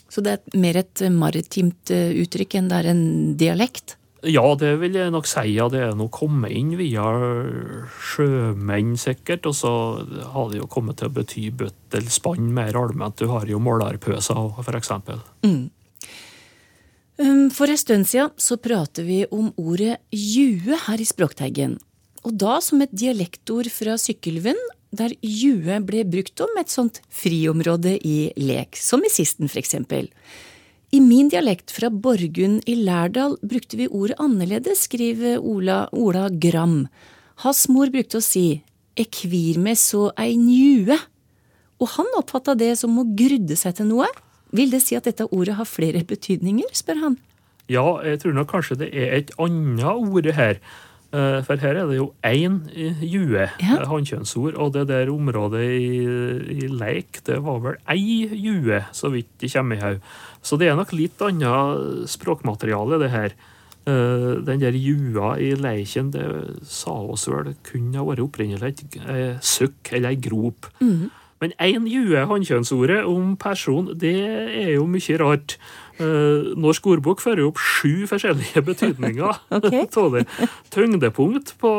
Så 0.08 0.24
det 0.24 0.38
er 0.38 0.58
mer 0.58 0.78
et 0.80 1.02
maritimt 1.12 1.92
eh, 1.92 2.14
uttrykk 2.22 2.56
enn 2.56 2.70
det 2.70 2.78
er 2.78 2.90
en 2.94 3.04
dialekt? 3.40 3.97
Ja, 4.26 4.42
det 4.58 4.72
vil 4.80 4.96
jeg 4.98 5.12
nok 5.14 5.28
si. 5.30 5.44
Ja, 5.54 5.68
det 5.70 5.82
er 5.84 5.96
nå 5.96 6.08
kommet 6.10 6.50
inn 6.56 6.72
via 6.78 7.06
sjømenn, 8.02 8.96
sikkert. 8.98 9.46
Og 9.46 9.54
så 9.54 9.72
har 10.34 10.48
det 10.50 10.58
jo 10.58 10.70
kommet 10.70 10.98
til 10.98 11.10
å 11.10 11.14
bety 11.20 11.48
bøtt 11.54 11.94
eller 11.94 12.10
spann 12.10 12.48
mer 12.54 12.78
allment. 12.78 13.18
Du 13.20 13.30
har 13.30 13.46
jo 13.46 13.60
målerpøser, 13.62 14.58
f.eks. 14.58 14.94
Mm. 15.46 15.68
Um, 17.18 17.46
for 17.50 17.70
en 17.70 17.78
stund 17.78 18.06
siden 18.10 18.34
så 18.38 18.58
prater 18.62 19.06
vi 19.06 19.22
om 19.34 19.52
ordet 19.58 20.00
jue 20.14 20.78
her 20.86 21.02
i 21.02 21.06
Språkteigen. 21.06 21.78
Og 22.26 22.34
da 22.38 22.58
som 22.62 22.82
et 22.82 22.92
dialektord 22.94 23.70
fra 23.70 23.94
Sykkylven, 23.98 24.58
der 24.94 25.14
jue 25.22 25.78
ble 25.84 26.02
brukt 26.08 26.40
om 26.42 26.58
et 26.58 26.72
sånt 26.72 27.02
friområde 27.12 27.96
i 28.02 28.32
lek, 28.40 28.78
som 28.78 29.02
i 29.04 29.10
Sisten 29.12 29.50
for 29.50 29.60
eksempel. 29.60 30.08
I 30.88 31.00
min 31.04 31.28
dialekt 31.28 31.68
fra 31.76 31.90
Borgund 31.92 32.62
i 32.64 32.74
Lærdal 32.80 33.34
brukte 33.44 33.76
vi 33.76 33.90
ordet 33.92 34.16
annerledes, 34.24 34.86
skriver 34.86 35.36
Ola, 35.36 35.82
Ola 35.92 36.30
Gram. 36.32 36.86
Hans 37.44 37.66
mor 37.68 37.92
brukte 37.92 38.22
å 38.22 38.24
si 38.24 38.62
«Jeg 38.96 39.10
kvir 39.12 39.58
meg 39.60 39.76
så 39.76 40.06
ei 40.16 40.38
njue», 40.40 40.96
og 41.78 41.92
han 41.92 42.08
oppfatta 42.16 42.56
det 42.58 42.72
som 42.80 42.96
å 42.98 43.04
grudde 43.04 43.54
seg 43.60 43.76
til 43.76 43.90
noe. 43.90 44.08
Vil 44.56 44.72
det 44.72 44.80
si 44.86 44.96
at 44.96 45.04
dette 45.04 45.28
ordet 45.28 45.58
har 45.58 45.68
flere 45.68 46.00
betydninger, 46.08 46.72
spør 46.72 47.02
han. 47.04 47.18
Ja, 47.68 47.84
jeg 48.00 48.22
tror 48.22 48.38
nok 48.38 48.48
kanskje 48.54 48.80
det 48.80 48.88
er 48.96 49.12
et 49.20 49.34
annet 49.36 49.84
ord 49.84 50.30
her. 50.40 50.56
Eh, 51.08 51.38
for 51.40 51.56
her 51.56 51.78
er 51.80 51.86
det 51.88 51.96
jo 51.96 52.10
én 52.26 52.58
jue, 53.00 53.46
ja. 53.48 53.76
Eh, 53.78 53.84
hannkjønnsord, 53.88 54.58
og 54.60 54.74
det 54.74 54.88
der 54.90 55.08
området 55.08 55.62
i, 55.64 56.02
i 56.52 56.68
leik, 56.68 57.22
det 57.24 57.38
var 57.46 57.62
vel 57.64 57.78
ei 57.88 58.28
jue, 58.28 58.82
så 58.92 59.08
vidt 59.14 59.30
det 59.40 59.48
kommer 59.54 59.78
i 59.78 59.80
haug. 59.80 60.02
Så 60.44 60.58
det 60.60 60.68
er 60.68 60.76
nok 60.76 60.92
litt 60.92 61.22
annet 61.24 62.10
språkmateriale, 62.12 63.00
det 63.00 63.08
her. 63.14 63.36
Eh, 63.88 64.34
den 64.44 64.60
der 64.60 64.76
jua 64.76 65.38
i 65.40 65.54
leiken, 65.56 66.12
det 66.12 66.26
sa 66.68 66.92
oss 66.92 67.24
vel 67.32 67.54
kunne 67.64 67.96
ha 67.96 68.04
vært 68.04 68.26
opprinnelig 68.26 68.84
et 68.84 69.40
søkk 69.40 69.94
eller 69.96 70.12
ei 70.12 70.20
grop. 70.28 70.68
Mm. 70.82 71.08
Men 71.40 71.54
én 71.62 71.86
jue, 71.88 72.20
hannkjønnsordet, 72.28 73.04
om 73.08 73.36
person, 73.40 73.94
det 73.96 74.16
er 74.28 74.72
jo 74.74 74.84
mye 74.90 75.18
rart. 75.22 75.56
Uh, 75.98 76.54
Norsk 76.58 76.86
ordbok 76.92 77.22
fører 77.24 77.48
opp 77.48 77.58
sju 77.58 78.06
forskjellige 78.10 78.62
betydninger 78.70 79.40
okay. 79.50 79.86
det. 80.14 80.24
Tyngdepunkt 80.74 81.56
på 81.58 81.72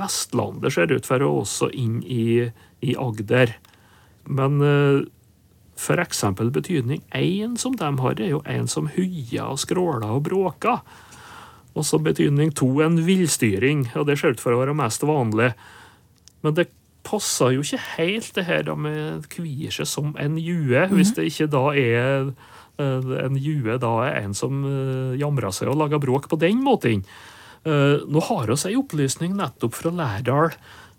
Vestlandet 0.00 0.74
ser 0.74 0.94
ut 0.94 1.06
for 1.06 1.22
å 1.22 1.36
også 1.44 1.70
inn 1.70 2.00
i, 2.02 2.48
i 2.82 2.96
Agder. 2.98 3.54
Men 4.28 4.58
for 5.78 6.00
eksempel 6.02 6.50
betydning 6.50 7.04
én 7.14 7.54
som 7.56 7.76
de 7.78 7.90
har, 8.02 8.20
er 8.20 8.32
jo 8.32 8.42
en 8.50 8.66
som 8.68 8.90
huier 8.96 9.46
og 9.46 9.60
skråler 9.62 10.10
og 10.10 10.24
bråker. 10.26 10.82
Og 11.78 11.86
så 11.86 12.00
betydning 12.02 12.50
to 12.58 12.66
en 12.82 12.98
villstyring, 13.06 13.86
og 13.94 14.08
det 14.08 14.18
ser 14.18 14.34
ut 14.34 14.42
for 14.42 14.56
å 14.56 14.62
være 14.64 14.74
mest 14.76 15.06
vanlig. 15.06 15.52
Men 16.42 16.56
det 16.58 16.66
passer 17.06 17.54
jo 17.54 17.62
ikke 17.62 17.80
helt, 17.94 18.32
det 18.34 18.46
her 18.48 18.72
med 18.74 19.28
kvier 19.32 19.72
seg 19.74 19.88
som 19.88 20.14
en 20.18 20.38
jue, 20.40 20.82
hvis 20.90 21.14
det 21.16 21.28
ikke 21.30 21.50
da 21.52 21.64
er 21.78 22.00
eh, 22.02 22.32
en 22.78 23.38
jue 23.38 23.78
da 23.82 23.92
er 24.06 24.20
en 24.22 24.36
som 24.36 24.62
eh, 24.66 25.18
jamrer 25.20 25.54
seg 25.54 25.72
og 25.72 25.80
lager 25.82 26.02
bråk 26.02 26.28
på 26.30 26.38
den 26.40 26.62
måten. 26.64 27.04
Eh, 27.66 28.04
nå 28.06 28.22
har 28.30 28.50
vi 28.50 28.58
ei 28.70 28.78
opplysning 28.78 29.36
nettopp 29.38 29.78
fra 29.78 29.94
Lærdal. 29.94 30.54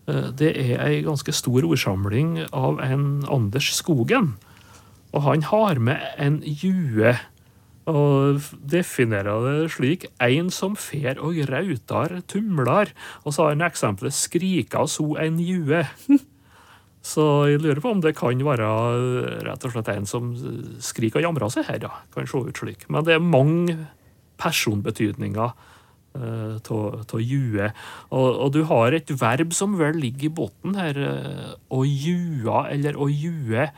Det 0.09 0.47
er 0.57 0.79
ei 0.81 1.01
ganske 1.05 1.29
stor 1.37 1.67
ordsamling 1.67 2.39
av 2.49 2.79
en 2.81 3.27
Anders 3.29 3.67
Skogen. 3.77 4.31
Og 5.13 5.21
han 5.21 5.43
har 5.45 5.77
med 5.77 6.01
en 6.17 6.39
jue 6.41 7.13
og 7.89 8.41
definerer 8.69 9.45
det 9.45 9.71
slik 9.73 10.07
en 10.21 10.49
som 10.53 10.75
fer 10.77 11.21
og 11.21 11.37
rautar 11.49 12.19
tumlar. 12.29 12.93
Og 13.23 13.33
så 13.33 13.45
har 13.47 13.55
han 13.55 13.65
eksempelet 13.65 14.15
skrika 14.15 14.85
so 14.87 15.15
en 15.21 15.39
jue. 15.41 15.85
Så 17.05 17.23
jeg 17.47 17.61
lurer 17.63 17.79
på 17.79 17.93
om 17.95 18.01
det 18.03 18.17
kan 18.17 18.41
være 18.43 18.69
rett 19.47 19.65
og 19.65 19.73
slett 19.73 19.91
en 19.93 20.07
som 20.09 20.33
skriker 20.83 21.21
og 21.21 21.29
jamrer 21.29 21.53
seg 21.53 21.69
her, 21.69 21.81
ja. 21.87 21.91
Kan 22.13 22.27
se 22.27 22.43
ut 22.43 22.59
slik. 22.59 22.85
Men 22.91 23.07
det 23.07 23.15
er 23.15 23.23
mange 23.23 23.77
personbetydninger 24.39 25.39
av 25.43 25.53
uh, 26.17 27.19
jue. 27.21 27.69
Og, 28.09 28.27
og, 28.27 28.49
du 28.53 28.63
har 28.69 28.95
et 28.95 29.11
verb 29.21 29.53
som 29.55 29.77
vel 29.79 29.99
ligger 30.01 30.29
i 30.29 30.33
bunnen 30.41 30.79
her, 30.79 30.97
uh, 30.99 31.53
å 31.71 31.83
jua 31.85 32.67
eller 32.73 32.97
å 32.97 33.09
jue, 33.11 33.69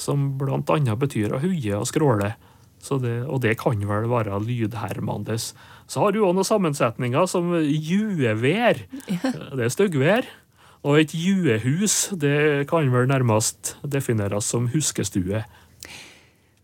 som 0.00 0.30
blant 0.40 0.70
annet 0.72 1.00
betyr 1.00 1.34
å 1.36 1.42
huie 1.42 1.76
og 1.76 1.88
skråle. 1.88 2.34
Det, 2.80 3.16
og 3.28 3.42
det 3.44 3.58
kan 3.60 3.76
vel 3.84 4.06
være 4.08 4.38
lydhermende. 4.40 5.36
Så 5.36 6.00
har 6.00 6.14
du 6.14 6.22
òg 6.22 6.32
noen 6.32 6.48
sammensetninger 6.48 7.26
som 7.28 7.52
juevær. 7.60 8.80
Det 9.58 9.66
er 9.66 9.74
styggvær. 9.74 10.30
Og 10.80 11.02
et 11.02 11.12
juehus 11.12 12.08
det 12.16 12.66
kan 12.70 12.88
vel 12.92 13.08
nærmest 13.10 13.74
defineres 13.84 14.48
som 14.48 14.70
huskestue. 14.72 15.42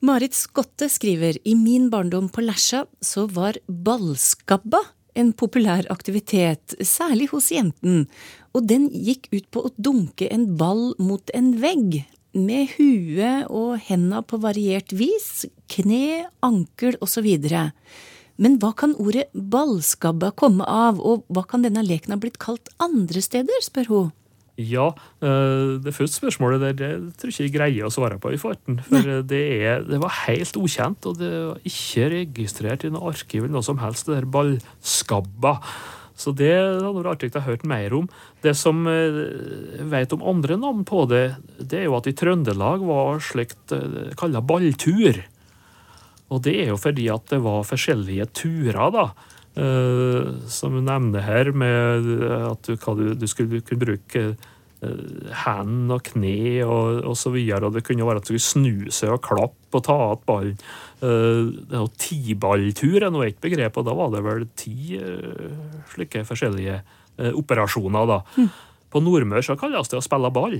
Marit 0.06 0.36
Skotte 0.36 0.88
skriver 0.92 1.38
i 1.44 1.54
min 1.56 1.90
barndom 1.92 2.28
på 2.32 2.44
Lesja 2.44 2.84
så 3.04 3.26
var 3.32 3.58
ballskabba 3.66 4.82
en 5.16 5.32
populær 5.32 5.86
aktivitet, 5.92 6.76
særlig 6.84 7.30
hos 7.32 7.48
jenten, 7.52 8.04
og 8.52 8.68
den 8.68 8.90
gikk 8.92 9.30
ut 9.32 9.46
på 9.52 9.64
å 9.64 9.72
dunke 9.76 10.28
en 10.32 10.50
ball 10.60 10.90
mot 11.00 11.32
en 11.36 11.54
vegg, 11.62 12.02
med 12.36 12.74
huet 12.76 13.48
og 13.48 13.78
henda 13.86 14.20
på 14.20 14.36
variert 14.42 14.92
vis, 14.92 15.46
kne, 15.72 16.26
ankel 16.44 16.98
osv. 17.00 17.30
Men 18.42 18.58
hva 18.60 18.72
kan 18.76 18.92
ordet 19.00 19.28
ballskabba 19.32 20.32
komme 20.36 20.66
av, 20.68 21.00
og 21.00 21.24
hva 21.32 21.46
kan 21.48 21.64
denne 21.64 21.84
leken 21.86 22.12
ha 22.12 22.20
blitt 22.20 22.38
kalt 22.42 22.70
andre 22.82 23.22
steder, 23.24 23.64
spør 23.64 23.92
hun. 23.92 24.14
Ja, 24.56 24.86
eh, 25.20 25.76
det 25.84 25.92
første 25.92 26.16
spørsmålet 26.16 26.62
der 26.62 26.76
det 26.76 26.90
tror 27.20 27.28
jeg 27.28 27.34
ikke 27.34 27.44
jeg 27.44 27.54
greier 27.58 27.88
å 27.88 27.92
svare 27.92 28.16
på 28.20 28.32
i 28.32 28.40
farten. 28.40 28.80
For 28.88 29.04
det, 29.28 29.42
er, 29.60 29.84
det, 29.84 30.00
var 30.00 30.14
helt 30.24 30.56
ukjent, 30.56 31.04
og 31.04 31.20
det 31.20 31.32
var 31.34 31.60
ikke 31.68 32.08
registrert 32.14 32.86
i 32.88 32.92
noe 32.92 33.12
arkiv 33.12 33.44
eller 33.44 33.58
noe 33.58 33.66
som 33.66 33.82
helst, 33.82 34.08
det 34.08 34.16
der 34.16 34.30
ballskabba. 34.32 35.58
Så 36.16 36.32
det 36.32 36.54
hadde 36.56 36.94
vært 36.96 37.10
artig 37.12 37.36
å 37.36 37.44
høre 37.44 37.68
mer 37.68 37.98
om. 37.98 38.08
Det 38.40 38.54
som 38.56 38.80
jeg 38.88 39.26
eh, 39.26 39.84
vet 39.92 40.16
om 40.16 40.24
andre 40.24 40.56
navn 40.60 40.86
på 40.88 41.04
det, 41.10 41.26
det 41.60 41.82
er 41.82 41.88
jo 41.90 41.98
at 41.98 42.08
i 42.08 42.16
Trøndelag 42.16 42.84
var 42.88 43.20
slikt 43.24 43.76
eh, 43.76 44.14
kalla 44.16 44.40
balltur. 44.40 45.20
Og 46.34 46.42
det 46.42 46.56
er 46.64 46.72
jo 46.72 46.80
fordi 46.80 47.06
at 47.12 47.30
det 47.30 47.40
var 47.44 47.66
forskjellige 47.66 48.28
turer, 48.34 48.90
da. 48.94 49.06
Eh, 49.56 50.34
som 50.52 50.74
du 50.74 50.82
nevner 50.84 51.24
her, 51.24 51.52
med 51.54 52.10
at 52.50 52.66
du, 52.68 53.08
du 53.14 53.26
skulle 53.30 53.62
kunne 53.62 53.84
bruke 53.84 54.28
hend 55.46 55.88
og 55.90 56.02
kne 56.04 56.60
og, 56.66 56.98
og 57.08 57.14
så 57.18 57.30
videre. 57.32 57.66
Og 57.66 57.74
det 57.74 57.82
kunne 57.86 58.06
være 58.06 58.20
at 58.20 58.28
du 58.28 58.36
skulle 58.36 58.44
snu 58.44 58.92
seg 58.92 59.14
og 59.14 59.22
klappe 59.24 59.78
og 59.78 59.84
ta 59.86 59.96
igjen 59.96 60.26
ballen. 60.28 60.60
Uh, 60.96 61.88
Tiballtur 62.00 63.04
er 63.04 63.12
nå 63.12 63.24
et 63.24 63.40
begrep, 63.42 63.76
og 63.80 63.86
da 63.88 63.94
var 63.96 64.12
det 64.12 64.22
vel 64.24 64.46
ti 64.58 65.00
slike 65.92 66.22
forskjellige 66.28 66.78
operasjoner. 67.36 68.08
da. 68.08 68.20
Mm. 68.36 68.50
På 68.92 69.00
nordmør 69.00 69.44
så 69.44 69.56
kalles 69.58 69.88
det 69.88 69.98
å 69.98 70.04
spille 70.04 70.30
ball. 70.32 70.58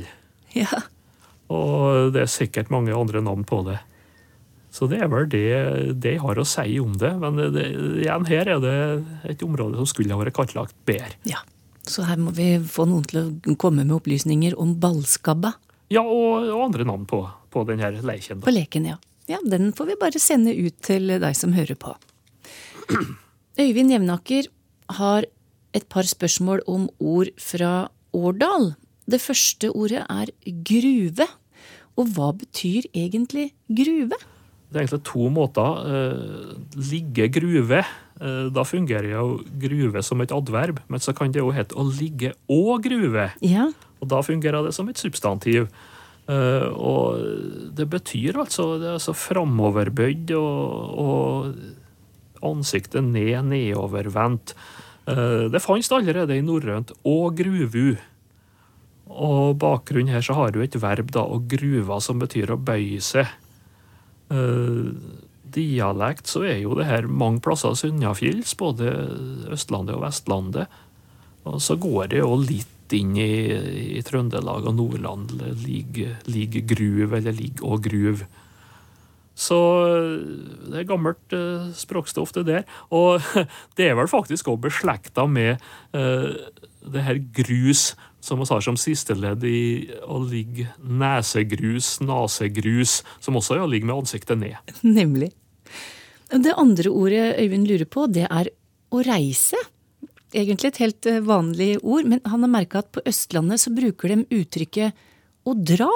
Ja. 0.57 0.81
Og 1.53 2.13
det 2.15 2.25
er 2.25 2.33
sikkert 2.33 2.73
mange 2.73 2.97
andre 2.97 3.23
navn 3.25 3.45
på 3.47 3.61
det. 3.69 3.79
Så 4.75 4.89
det 4.91 5.01
er 5.01 5.11
vel 5.11 5.29
det, 5.33 5.45
det 6.03 6.17
jeg 6.17 6.23
har 6.23 6.39
å 6.39 6.47
si 6.47 6.79
om 6.83 6.97
det. 7.01 7.13
Men 7.23 7.39
det, 7.55 7.67
igjen, 8.03 8.27
her 8.29 8.51
er 8.57 8.63
det 8.63 8.79
et 9.33 9.45
område 9.47 9.79
som 9.81 9.89
skulle 9.89 10.13
ha 10.13 10.21
vært 10.21 10.37
kartlagt 10.37 10.77
bedre. 10.89 11.15
Ja. 11.29 11.43
Så 11.87 12.03
her 12.09 12.19
må 12.19 12.33
vi 12.35 12.57
få 12.67 12.85
noen 12.91 13.05
til 13.07 13.21
å 13.23 13.55
komme 13.63 13.85
med 13.87 13.95
opplysninger 14.01 14.57
om 14.59 14.75
ballskabba. 14.83 15.55
Ja, 15.95 16.03
og, 16.03 16.49
og 16.51 16.65
andre 16.65 16.87
navn 16.89 17.07
på, 17.07 17.21
på 17.55 17.63
denne 17.69 17.93
leken. 18.03 18.43
På 18.43 18.55
leken, 18.55 18.89
ja. 18.91 18.99
Ja, 19.31 19.39
Den 19.43 19.73
får 19.75 19.91
vi 19.91 19.99
bare 20.01 20.23
sende 20.23 20.55
ut 20.55 20.77
til 20.87 21.11
deg 21.23 21.39
som 21.39 21.55
hører 21.55 21.79
på. 21.79 21.95
Øyvind 23.63 23.95
Jevnaker 23.95 24.51
har 24.99 25.27
et 25.75 25.87
par 25.91 26.07
spørsmål 26.07 26.63
om 26.71 26.89
ord 26.99 27.33
fra 27.43 27.89
Årdal. 28.15 28.75
Det 29.07 29.21
første 29.23 29.71
ordet 29.71 30.05
er 30.07 30.33
gruve. 30.67 31.27
Og 31.97 32.11
hva 32.15 32.33
betyr 32.37 32.89
egentlig 32.93 33.51
gruve? 33.73 34.19
Det 34.67 34.81
er 34.81 34.83
egentlig 34.83 35.05
to 35.07 35.29
måter. 35.31 35.83
Eh, 35.87 36.81
ligge 36.91 37.29
gruve. 37.31 37.83
Eh, 38.21 38.47
da 38.51 38.65
fungerer 38.67 39.13
jo 39.13 39.27
gruve 39.63 40.03
som 40.03 40.21
et 40.25 40.35
adverb, 40.35 40.81
men 40.89 41.03
så 41.03 41.15
kan 41.15 41.31
det 41.31 41.43
jo 41.43 41.53
hete 41.55 41.77
å 41.79 41.87
ligge 41.87 42.35
og 42.51 42.83
gruve. 42.83 43.31
Ja. 43.47 43.71
Og 44.03 44.11
da 44.11 44.23
fungerer 44.27 44.67
det 44.67 44.75
som 44.75 44.91
et 44.91 44.99
substantiv. 44.99 45.69
Eh, 46.27 46.67
og 46.75 47.23
det 47.79 47.87
betyr 47.87 48.41
altså 48.43 48.73
det 48.81 48.89
er 48.89 48.97
altså 48.99 49.15
framoverbøyd 49.15 50.35
og, 50.35 50.99
og 50.99 52.47
ansiktet 52.47 53.07
ned, 53.07 53.39
nedovervendt. 53.47 54.57
Det 55.07 55.61
fantes 55.63 55.93
allerede 55.95 56.35
i 56.35 56.43
norrønt 56.43 56.91
og 57.07 57.37
gruvu. 57.39 57.95
Og 59.07 59.55
bakgrunnen 59.63 60.11
her 60.11 60.25
så 60.27 60.35
har 60.35 60.51
du 60.51 60.59
et 60.65 60.75
verb, 60.83 61.13
da, 61.15 61.23
å 61.23 61.39
gruva, 61.47 62.01
som 62.03 62.19
betyr 62.19 62.51
å 62.51 62.59
bøye 62.59 62.99
seg. 62.99 63.31
Uh, 64.33 64.93
dialekt 65.57 66.31
så 66.31 66.43
er 66.47 66.61
jo 66.61 66.77
det 66.79 66.89
her 66.89 67.07
mange 67.09 67.43
plasser 67.45 67.77
sunnafjells, 67.79 68.57
både 68.59 68.91
Østlandet 69.55 69.97
og 69.97 70.03
Vestlandet. 70.05 70.73
Og 71.47 71.61
så 71.63 71.77
går 71.79 72.11
det 72.13 72.25
jo 72.25 72.35
litt 72.43 72.95
inn 72.95 73.15
i, 73.19 73.31
i 73.99 74.03
Trøndelag 74.07 74.67
og 74.67 74.77
Nordland. 74.79 75.37
Ligger 75.63 76.19
lig 76.31 76.51
gruv, 76.69 77.15
eller 77.19 77.35
ligg 77.35 77.63
og 77.67 77.87
gruv. 77.87 78.27
Så 79.37 79.57
det 80.65 80.81
er 80.81 80.89
gammelt 80.89 81.35
eh, 81.37 81.69
språkstoff, 81.77 82.33
det 82.37 82.47
der. 82.49 82.65
Og 82.89 83.21
det 83.77 83.91
er 83.91 83.99
vel 83.99 84.11
faktisk 84.11 84.49
òg 84.53 84.63
beslekta 84.65 85.27
med 85.29 85.61
eh, 85.93 86.31
det 86.87 87.05
her 87.05 87.21
grus, 87.37 87.91
som 88.27 88.41
vi 88.41 88.49
har 88.51 88.65
som 88.65 88.79
siste 88.81 89.15
ledd 89.15 89.45
i 89.47 89.87
å 90.03 90.19
ligge 90.25 90.67
nesegrus, 90.83 91.97
nasegrus, 92.03 93.01
som 93.23 93.39
også 93.39 93.57
er 93.57 93.65
å 93.65 93.71
ligge 93.71 93.87
med 93.87 94.01
ansiktet 94.01 94.41
ned. 94.41 94.75
Nemlig. 94.83 95.31
Det 96.33 96.57
andre 96.59 96.91
ordet 96.91 97.37
Øyvind 97.39 97.69
lurer 97.71 97.87
på, 97.87 98.09
det 98.11 98.27
er 98.27 98.51
å 98.91 99.03
reise. 99.07 99.61
Egentlig 100.35 100.73
et 100.73 100.83
helt 100.83 101.07
eh, 101.07 101.23
vanlig 101.23 101.77
ord, 101.83 102.09
men 102.11 102.23
han 102.27 102.43
har 102.43 102.51
merka 102.51 102.83
at 102.83 102.91
på 102.95 103.05
Østlandet 103.07 103.63
så 103.63 103.71
bruker 103.75 104.11
de 104.11 104.41
uttrykket 104.41 105.07
å 105.47 105.55
dra. 105.55 105.91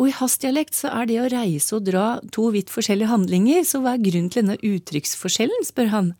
Og 0.00 0.08
i 0.08 0.14
hans 0.16 0.38
dialekt 0.40 0.78
så 0.78 0.88
er 0.96 1.10
det 1.10 1.20
å 1.20 1.28
reise 1.28 1.76
og 1.76 1.84
dra 1.84 2.06
to 2.32 2.48
vidt 2.54 2.72
forskjellige 2.72 3.12
handlinger, 3.12 3.60
så 3.68 3.82
hva 3.84 3.98
er 3.98 4.06
grunnen 4.06 4.32
til 4.32 4.46
denne 4.46 4.56
uttrykksforskjellen, 4.56 5.68
spør 5.68 5.92
han. 5.92 6.12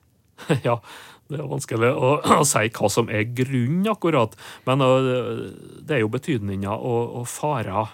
Ja, 0.66 0.80
det 1.32 1.40
er 1.40 1.50
vanskelig 1.50 1.92
å, 1.92 2.14
å, 2.38 2.40
si 2.48 2.70
hva 2.76 2.90
som 2.92 3.10
er 3.12 3.28
grunnen, 3.32 3.84
akkurat. 3.92 4.36
Men 4.68 4.84
uh, 4.84 5.44
det 5.82 5.98
er 5.98 6.04
jo 6.04 6.12
betydninga 6.12 6.76
å, 6.76 6.96
og 7.22 7.28
fare, 7.30 7.86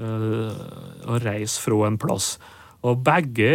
uh, 0.00 0.64
å 1.08 1.22
reise 1.22 1.62
fra 1.62 1.86
en 1.88 2.00
plass. 2.00 2.36
Og 2.82 2.98
begge 3.06 3.52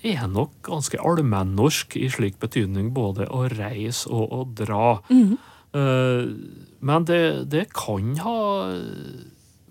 er 0.00 0.28
nok 0.32 0.54
ganske 0.64 1.00
allmennorsk 1.04 1.98
i 2.00 2.08
slik 2.12 2.38
betydning, 2.40 2.94
både 2.96 3.28
å 3.28 3.44
reise 3.52 4.08
og 4.08 4.32
å 4.32 4.44
dra. 4.56 4.96
Mm. 5.12 5.36
Uh, 5.76 6.32
men 6.86 7.08
det, 7.08 7.22
det, 7.52 7.66
kan 7.76 8.14
ha 8.24 8.38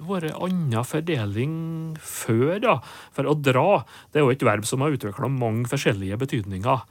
vært 0.06 0.36
annen 0.36 0.86
fordeling 0.86 1.56
før, 2.04 2.60
da. 2.62 2.76
For 3.16 3.30
å 3.30 3.34
dra 3.40 3.82
det 4.12 4.22
er 4.22 4.28
jo 4.28 4.36
et 4.36 4.46
verb 4.46 4.68
som 4.70 4.84
har 4.86 4.94
utvikla 4.94 5.32
mange 5.32 5.70
forskjellige 5.72 6.20
betydninger. 6.22 6.86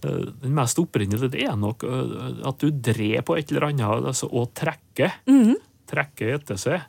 Eh, 0.00 0.28
den 0.42 0.54
mest 0.56 0.78
opprinnelige 0.80 1.32
det 1.34 1.42
er 1.44 1.58
nok 1.60 1.84
eh, 1.84 2.14
at 2.48 2.62
du 2.62 2.70
drer 2.72 3.24
på 3.26 3.36
et 3.36 3.50
eller 3.52 3.68
annet, 3.70 4.06
altså 4.12 4.30
å 4.32 4.46
trekke. 4.56 5.10
Mm. 5.28 5.58
Trekke 5.90 6.32
etter 6.38 6.60
seg. 6.60 6.86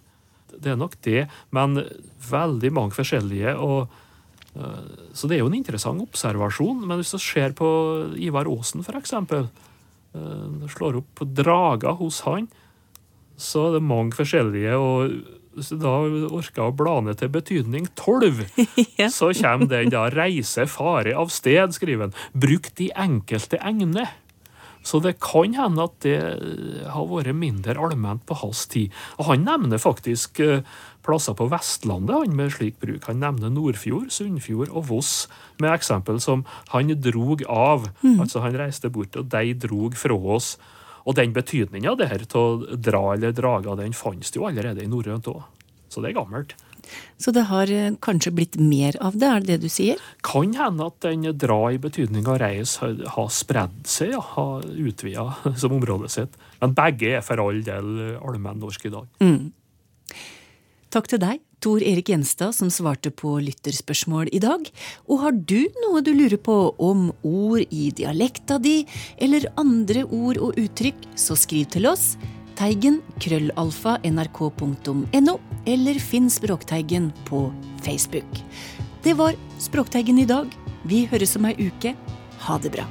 Det 0.52 0.74
er 0.74 0.80
nok 0.80 0.98
det, 1.06 1.26
men 1.56 1.80
veldig 2.30 2.72
mange 2.76 2.96
forskjellige. 2.96 3.56
og 3.58 3.92
eh, 4.56 5.12
så 5.14 5.28
det 5.28 5.38
er 5.38 5.44
jo 5.44 5.52
en 5.52 5.60
interessant 5.60 6.04
observasjon. 6.04 6.86
Men 6.86 7.02
hvis 7.02 7.14
du 7.16 7.20
ser 7.22 7.56
på 7.58 7.68
Ivar 8.20 8.50
Aasen, 8.52 8.86
f.eks., 8.86 9.18
slår 10.12 10.98
opp 11.00 11.22
drager 11.24 11.96
hos 11.96 12.18
han, 12.26 12.50
så 13.40 13.70
er 13.70 13.78
det 13.78 13.88
mange 13.88 14.18
forskjellige. 14.18 14.74
og 14.76 15.40
du 15.52 15.78
da 15.82 15.94
orker 16.32 16.70
å 16.70 16.76
bla 16.76 17.00
ned 17.04 17.20
til 17.20 17.32
betydning 17.34 17.90
tolv, 18.00 18.46
ja. 19.00 19.10
så 19.12 19.32
kommer 19.36 19.68
den 19.72 19.92
da 19.92 20.08
'reise, 20.10 20.68
fare 20.68 21.16
av 21.18 21.32
sted', 21.34 21.76
skriver 21.76 22.08
han. 22.08 22.18
Brukt 22.34 22.80
i 22.80 22.92
enkelte 22.96 23.60
egne. 23.60 24.08
Så 24.84 24.98
det 25.02 25.20
kan 25.22 25.54
hende 25.54 25.84
at 25.86 26.00
det 26.02 26.18
har 26.90 27.06
vært 27.10 27.38
mindre 27.38 27.78
allment 27.78 28.24
på 28.26 28.38
hans 28.42 28.66
tid. 28.72 28.90
Og 29.20 29.30
han 29.30 29.46
nevner 29.46 29.82
faktisk 29.82 30.42
eh, 30.42 30.64
plasser 31.06 31.38
på 31.38 31.46
Vestlandet 31.52 32.16
han 32.18 32.36
med 32.38 32.54
slik 32.56 32.80
bruk. 32.82 33.06
Han 33.06 33.22
nevner 33.22 33.54
Nordfjord, 33.54 34.10
Sunnfjord 34.14 34.74
og 34.74 34.88
Voss 34.90 35.28
med 35.62 35.74
eksempel 35.74 36.20
som 36.22 36.46
'han 36.74 36.90
drog 36.98 37.46
av'. 37.46 37.92
Mm. 38.02 38.22
Altså 38.22 38.42
han 38.42 38.58
reiste 38.58 38.90
bort, 38.90 39.16
og 39.16 39.30
de 39.30 39.54
drog 39.54 39.94
fra 39.94 40.18
oss. 40.18 40.58
Og 41.06 41.18
den 41.18 41.34
betydninga 41.34 41.96
å 41.96 42.46
dra 42.76 43.06
eller 43.14 43.34
drage, 43.36 43.78
den 43.80 43.96
fantes 43.98 44.34
jo 44.36 44.48
allerede 44.50 44.84
i 44.84 44.90
norrønt 44.90 45.30
òg. 45.32 45.42
Så 45.92 46.04
det 46.04 46.12
er 46.12 46.20
gammelt. 46.22 46.56
Så 47.22 47.32
det 47.36 47.46
har 47.50 47.70
eh, 47.72 47.94
kanskje 48.04 48.34
blitt 48.36 48.58
mer 48.60 48.96
av 49.04 49.18
det, 49.20 49.28
er 49.28 49.44
det 49.44 49.52
det 49.52 49.68
du 49.68 49.72
sier? 49.72 50.02
Kan 50.26 50.56
hende 50.58 50.88
at 50.90 50.98
den 51.06 51.28
dra 51.40 51.60
i 51.72 51.80
betydninga 51.82 52.38
reis 52.42 52.78
har 52.82 53.30
spredd 53.32 53.84
seg, 53.90 54.16
ja, 54.16 54.22
har 54.34 54.66
utvida 54.66 55.28
som 55.62 55.78
området 55.78 56.12
sitt. 56.14 56.40
Men 56.64 56.76
begge 56.78 57.16
er 57.18 57.26
for 57.26 57.42
all 57.44 57.62
del 57.66 58.18
allmennorsk 58.20 58.90
i 58.90 58.94
dag. 58.96 59.10
Mm. 59.24 59.52
Takk 60.92 61.08
til 61.12 61.22
deg, 61.24 61.44
Tor 61.62 61.84
Erik 61.86 62.10
Gjenstad, 62.10 62.56
som 62.58 62.72
svarte 62.74 63.12
på 63.14 63.36
lytterspørsmål 63.46 64.32
i 64.34 64.40
dag. 64.42 64.66
Og 65.06 65.22
har 65.22 65.36
du 65.38 65.70
noe 65.84 66.02
du 66.02 66.10
lurer 66.16 66.40
på 66.42 66.56
om 66.82 67.12
ord 67.22 67.62
i 67.70 67.92
dialekta 67.94 68.58
di, 68.58 68.82
eller 69.22 69.46
andre 69.62 70.08
ord 70.10 70.42
og 70.42 70.58
uttrykk, 70.58 71.06
så 71.14 71.38
skriv 71.38 71.70
til 71.70 71.86
oss. 71.92 72.16
Teigen 72.58 73.00
krøllalfa 73.22 74.00
nrk.no, 74.10 75.38
eller 75.70 76.02
finn 76.02 76.34
Språkteigen 76.34 77.12
på 77.30 77.46
Facebook. 77.86 78.42
Det 79.06 79.14
var 79.22 79.38
Språkteigen 79.62 80.18
i 80.22 80.30
dag. 80.30 80.50
Vi 80.90 81.06
høres 81.14 81.38
om 81.38 81.46
ei 81.46 81.56
uke. 81.62 81.94
Ha 82.42 82.58
det 82.62 82.74
bra. 82.74 82.90